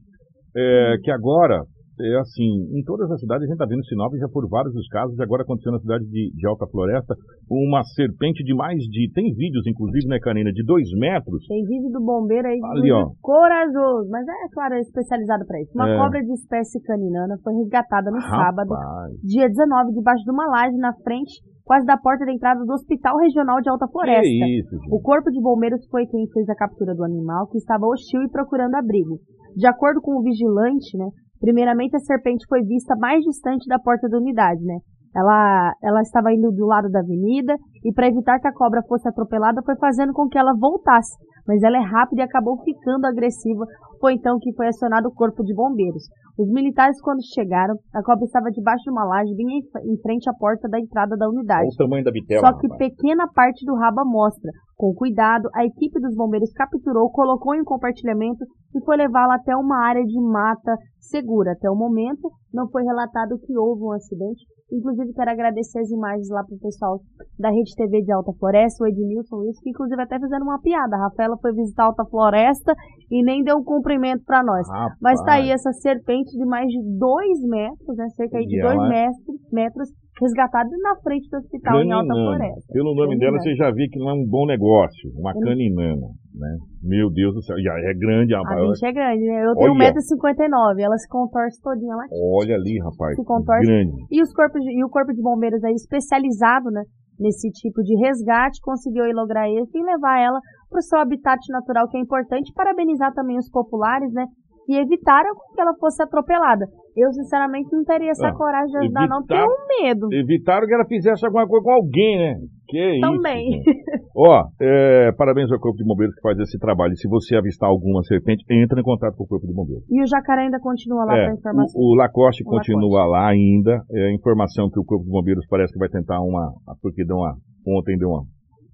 [0.57, 1.65] é, que agora,
[2.01, 4.87] é assim, em todas as cidades a gente está vendo Sinop já por vários dos
[4.89, 7.15] casos, agora aconteceu na cidade de, de, Alta Floresta,
[7.51, 11.47] uma serpente de mais de, tem vídeos inclusive, né, Karina, de dois metros.
[11.47, 13.11] Tem vídeo do bombeiro aí, Ali, ó.
[13.21, 15.73] corajoso, mas é, claro, é especializado para isso.
[15.75, 15.97] Uma é.
[15.97, 18.31] cobra de espécie caninana foi resgatada no Rapaz.
[18.31, 18.75] sábado,
[19.23, 23.17] dia 19, debaixo de uma laje na frente quase da porta da entrada do Hospital
[23.19, 24.27] Regional de Alta Floresta.
[24.27, 28.23] Isso, o Corpo de Bombeiros foi quem fez a captura do animal, que estava hostil
[28.23, 29.19] e procurando abrigo.
[29.57, 31.07] De acordo com o vigilante, né,
[31.43, 34.79] primeiramente a serpente foi vista mais distante da porta da unidade, né?
[35.15, 39.07] Ela, ela estava indo do lado da avenida e para evitar que a cobra fosse
[39.09, 41.15] atropelada foi fazendo com que ela voltasse,
[41.47, 43.67] mas ela é rápida e acabou ficando agressiva,
[44.03, 46.03] foi então que foi acionado o corpo de bombeiros.
[46.37, 50.35] Os militares, quando chegaram, a cobra estava debaixo de uma laje bem em frente à
[50.35, 51.69] porta da entrada da unidade.
[51.69, 52.41] Olha o tamanho da bitela.
[52.41, 52.91] Só que rapaz.
[52.91, 54.51] pequena parte do rabo mostra.
[54.77, 58.45] Com cuidado, a equipe dos bombeiros capturou, colocou em compartilhamento
[58.75, 61.53] e foi levá-la até uma área de mata segura.
[61.53, 64.43] Até o momento, não foi relatado que houve um acidente.
[64.73, 66.99] Inclusive, quero agradecer as imagens lá pro pessoal
[67.39, 70.97] da Rede TV de Alta Floresta, o Edmilson Luiz, que inclusive até fizeram uma piada.
[70.97, 72.73] A Rafaela foi visitar Alta Floresta
[73.11, 74.69] e nem deu um cumprimento para nós.
[74.69, 74.99] Rapaz.
[75.01, 78.07] Mas tá aí essa serpente de mais de dois metros, né?
[78.17, 79.89] Cerca aí de E dois ela- metros, metros
[80.21, 82.37] resgatada na frente do hospital em Alta Caninana.
[82.37, 82.73] Floresta.
[82.73, 83.43] Pelo nome dela, Caninana.
[83.43, 85.11] você já vê que não é um bom negócio.
[85.17, 86.57] Uma Canin- caninana, né?
[86.83, 87.57] Meu Deus do céu.
[87.59, 88.71] E é grande, A rapaz.
[88.71, 89.45] bicha é grande, né?
[89.45, 89.79] Eu tenho Olha.
[89.93, 92.05] 1,59m, ela se contorce todinha lá.
[92.39, 93.17] Olha ali, rapaz.
[93.17, 93.67] Se contorce.
[93.67, 93.93] Grande.
[94.11, 96.83] E, os corpos de- e o Corpo de Bombeiros aí especializado né,
[97.19, 100.39] nesse tipo de resgate conseguiu lograr êxito e levar ela
[100.73, 102.51] para o seu habitat natural, que é importante.
[102.57, 104.25] Parabenizar também os populares, né?
[104.65, 106.65] Que evitaram que ela fosse atropelada.
[106.97, 110.09] Eu, sinceramente, não teria essa Ah, coragem de ajudar, não, porque eu evitar- tenho medo.
[110.13, 112.35] Evitaram que ela fizesse alguma coisa com alguém, né?
[112.69, 113.59] Que Também.
[113.59, 113.71] isso.
[114.17, 116.93] Ó, é, parabéns ao Corpo de Bombeiros que faz esse trabalho.
[116.93, 119.85] E se você avistar alguma serpente, entra em contato com o Corpo de Bombeiros.
[119.91, 121.81] E o jacaré ainda continua lá É, para informação.
[121.81, 123.83] o, o Lacoste O continua lá ainda.
[123.91, 126.53] É a informação que o Corpo de Bombeiros parece que vai tentar uma.
[126.81, 127.35] Porque deu uma.
[127.67, 128.23] Ontem deu uma,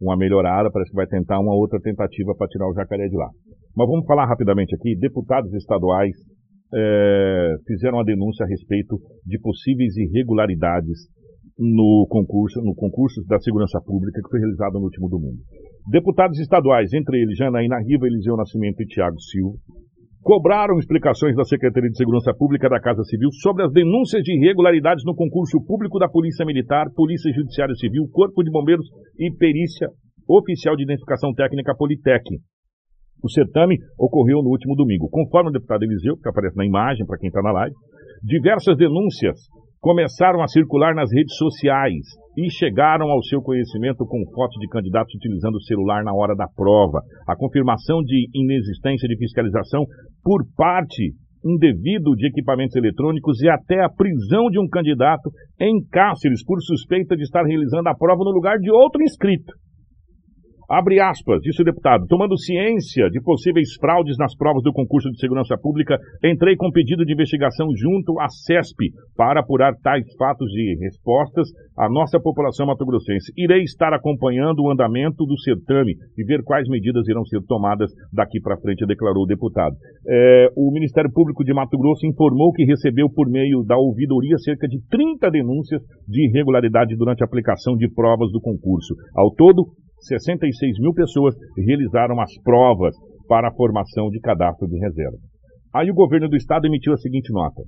[0.01, 3.29] uma melhorada, parece que vai tentar uma outra tentativa para tirar o jacaré de lá.
[3.77, 4.97] Mas vamos falar rapidamente aqui.
[4.97, 6.15] Deputados estaduais
[6.75, 11.09] é, fizeram a denúncia a respeito de possíveis irregularidades
[11.59, 15.43] no concurso, no concurso da segurança pública que foi realizado no último domingo.
[15.91, 19.57] Deputados estaduais, entre eles Janaína Riva, Eliseu Nascimento e Tiago Silva,
[20.23, 25.05] cobraram explicações da Secretaria de Segurança Pública da Casa Civil sobre as denúncias de irregularidades
[25.05, 28.87] no concurso público da Polícia Militar, Polícia Judiciária Civil, Corpo de Bombeiros
[29.19, 29.89] e Perícia
[30.29, 32.25] Oficial de Identificação Técnica Politec.
[33.23, 35.09] O certame ocorreu no último domingo.
[35.11, 37.75] Conforme o deputado Eliseu, que aparece na imagem para quem está na live,
[38.23, 39.39] diversas denúncias
[39.81, 42.05] começaram a circular nas redes sociais
[42.37, 46.47] e chegaram ao seu conhecimento com fotos de candidatos utilizando o celular na hora da
[46.49, 47.01] prova.
[47.27, 49.85] A confirmação de inexistência de fiscalização
[50.23, 51.15] por parte
[51.45, 57.17] indevido de equipamentos eletrônicos e até a prisão de um candidato em Cáceres por suspeita
[57.17, 59.53] de estar realizando a prova no lugar de outro inscrito.
[60.71, 62.07] Abre aspas, disse o deputado.
[62.07, 67.07] Tomando ciência de possíveis fraudes nas provas do concurso de segurança pública, entrei com pedido
[67.07, 73.33] de investigação junto à CESP para apurar tais fatos e respostas à nossa população mato-grossense.
[73.35, 78.39] Irei estar acompanhando o andamento do certame e ver quais medidas irão ser tomadas daqui
[78.39, 79.75] para frente, declarou o deputado.
[80.07, 84.69] É, o Ministério Público de Mato Grosso informou que recebeu por meio da ouvidoria cerca
[84.69, 88.95] de 30 denúncias de irregularidade durante a aplicação de provas do concurso.
[89.17, 89.65] Ao todo,
[90.01, 92.95] 66 mil pessoas realizaram as provas
[93.29, 95.19] para a formação de cadastro de reserva.
[95.75, 97.63] Aí o governo do estado emitiu a seguinte nota.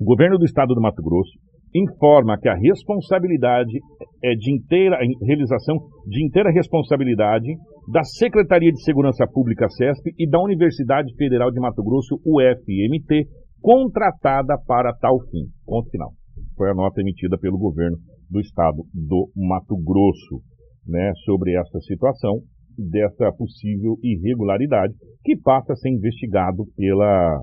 [0.00, 1.38] O governo do estado do Mato Grosso
[1.74, 3.78] informa que a responsabilidade
[4.22, 5.76] é de inteira a realização
[6.06, 7.48] de inteira responsabilidade
[7.90, 13.26] da Secretaria de Segurança Pública CESP e da Universidade Federal de Mato Grosso, UFMT,
[13.60, 15.46] contratada para tal fim.
[15.64, 16.10] Ponto final.
[16.56, 17.96] Foi a nota emitida pelo governo
[18.30, 20.42] do estado do Mato Grosso
[20.86, 22.40] né, sobre essa situação,
[22.76, 27.38] dessa possível irregularidade, que passa a ser investigado pela,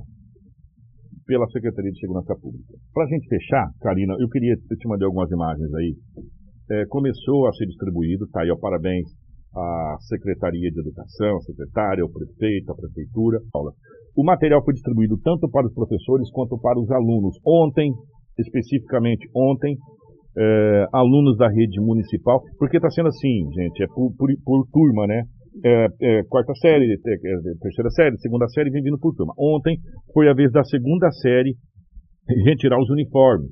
[1.26, 2.74] pela Secretaria de Segurança Pública.
[2.94, 5.96] Para a gente fechar, Karina, eu queria, eu te mandei algumas imagens aí,
[6.72, 9.08] É, começou a ser distribuído, tá aí, ó, parabéns
[9.56, 13.40] à Secretaria de Educação, secretária, ao prefeito, à prefeitura.
[14.16, 17.36] O material foi distribuído tanto para os professores quanto para os alunos.
[17.44, 17.92] Ontem,
[18.38, 19.76] especificamente ontem,
[20.38, 25.08] é, alunos da rede municipal, porque está sendo assim, gente, é por, por, por turma,
[25.08, 25.24] né?
[25.66, 26.98] É, é, quarta série, é,
[27.60, 29.34] terceira série, segunda série, vem vindo por turma.
[29.38, 29.78] Ontem
[30.14, 31.56] foi a vez da segunda série
[32.46, 33.50] retirar os uniformes.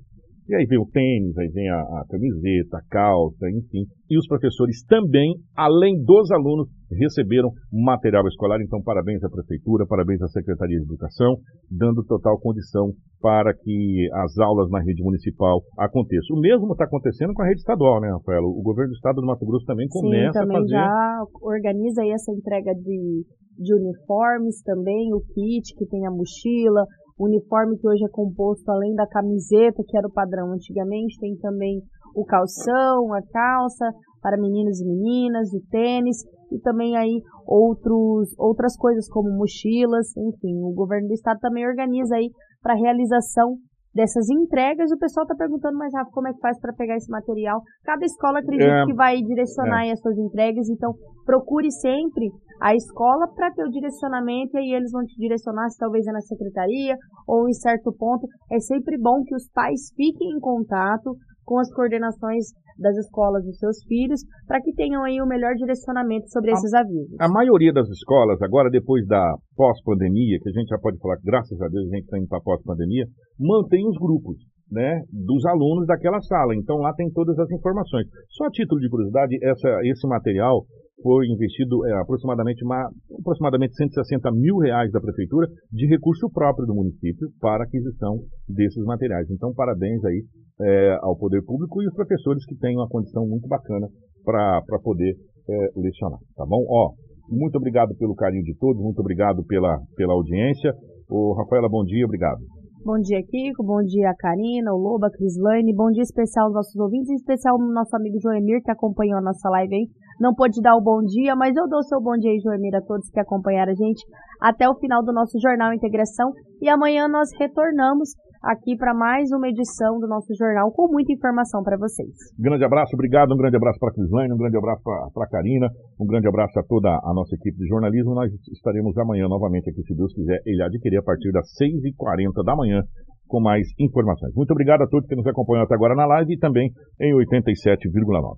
[0.47, 3.84] E aí vem o tênis, aí vem a, a camiseta, a calça, enfim.
[4.09, 8.61] E os professores também, além dos alunos, receberam material escolar.
[8.61, 11.38] Então, parabéns à Prefeitura, parabéns à Secretaria de Educação,
[11.69, 16.38] dando total condição para que as aulas na rede municipal aconteçam.
[16.38, 18.43] O mesmo está acontecendo com a rede estadual, né, Rafael?
[18.43, 20.73] O governo do estado do Mato Grosso também começa Sim, também a fazer.
[20.73, 23.25] já organiza aí essa entrega de,
[23.57, 26.85] de uniformes também, o kit que tem a mochila,
[27.17, 31.35] o uniforme que hoje é composto além da camiseta, que era o padrão antigamente, tem
[31.38, 31.81] também
[32.15, 33.91] o calção, a calça
[34.21, 36.17] para meninos e meninas, o tênis
[36.51, 42.15] e também aí outros, outras coisas como mochilas, enfim, o governo do estado também organiza
[42.15, 42.29] aí
[42.61, 43.55] para a realização
[43.93, 44.91] dessas entregas.
[44.91, 47.61] O pessoal está perguntando, mas Rafa, como é que faz para pegar esse material?
[47.83, 50.93] Cada escola acredita É, que vai direcionar aí as suas entregas, então
[51.25, 52.29] procure sempre
[52.61, 56.11] a escola para ter o direcionamento e aí eles vão te direcionar se talvez é
[56.11, 56.95] na secretaria
[57.27, 58.27] ou em certo ponto.
[58.51, 61.15] É sempre bom que os pais fiquem em contato
[61.47, 66.29] com as coordenações das escolas dos seus filhos, para que tenham aí o melhor direcionamento
[66.29, 67.15] sobre esses avisos.
[67.19, 71.25] A maioria das escolas, agora depois da pós-pandemia, que a gente já pode falar que
[71.25, 73.05] graças a Deus a gente está indo para pós-pandemia,
[73.39, 74.35] mantém os grupos.
[74.69, 76.53] Né, dos alunos daquela sala.
[76.53, 78.05] Então lá tem todas as informações.
[78.27, 80.65] Só a título de curiosidade, essa, esse material
[81.01, 82.89] foi investido é, aproximadamente, uma,
[83.19, 88.17] aproximadamente 160 mil reais da prefeitura de recurso próprio do município para aquisição
[88.47, 89.29] desses materiais.
[89.29, 90.23] Então, parabéns aí
[90.61, 93.87] é, ao poder público e os professores que têm uma condição muito bacana
[94.23, 95.13] para poder
[95.49, 96.65] é, lecionar, tá bom?
[96.67, 96.91] Ó,
[97.29, 100.73] muito obrigado pelo carinho de todos, muito obrigado pela, pela audiência.
[101.09, 102.39] Ô, Rafaela, bom dia, obrigado.
[102.83, 103.63] Bom dia, Kiko.
[103.63, 105.75] Bom dia, Karina, o Loba, Crislane.
[105.75, 109.21] Bom dia especial aos nossos ouvintes, em especial ao nosso amigo Joemir, que acompanhou a
[109.21, 109.87] nossa live aí.
[110.20, 112.76] Não pôde dar o bom dia, mas eu dou o seu bom dia aí, Joemir,
[112.76, 114.03] a todos que acompanharam a gente
[114.41, 116.32] até o final do nosso Jornal Integração.
[116.61, 118.09] E amanhã nós retornamos
[118.43, 122.09] aqui para mais uma edição do nosso jornal com muita informação para vocês.
[122.39, 125.70] Grande abraço, obrigado, um grande abraço para a Crislane, um grande abraço para a Karina,
[125.99, 128.15] um grande abraço a toda a nossa equipe de jornalismo.
[128.15, 132.55] Nós estaremos amanhã novamente aqui, se Deus quiser, ele adquirir a partir das 6h40 da
[132.55, 132.82] manhã
[133.28, 134.34] com mais informações.
[134.36, 138.38] Muito obrigado a todos que nos acompanham até agora na live e também em 87,9.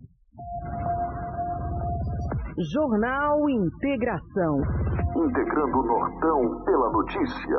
[2.61, 4.59] Jornal Integração.
[5.15, 7.57] Integrando o Nortão pela notícia.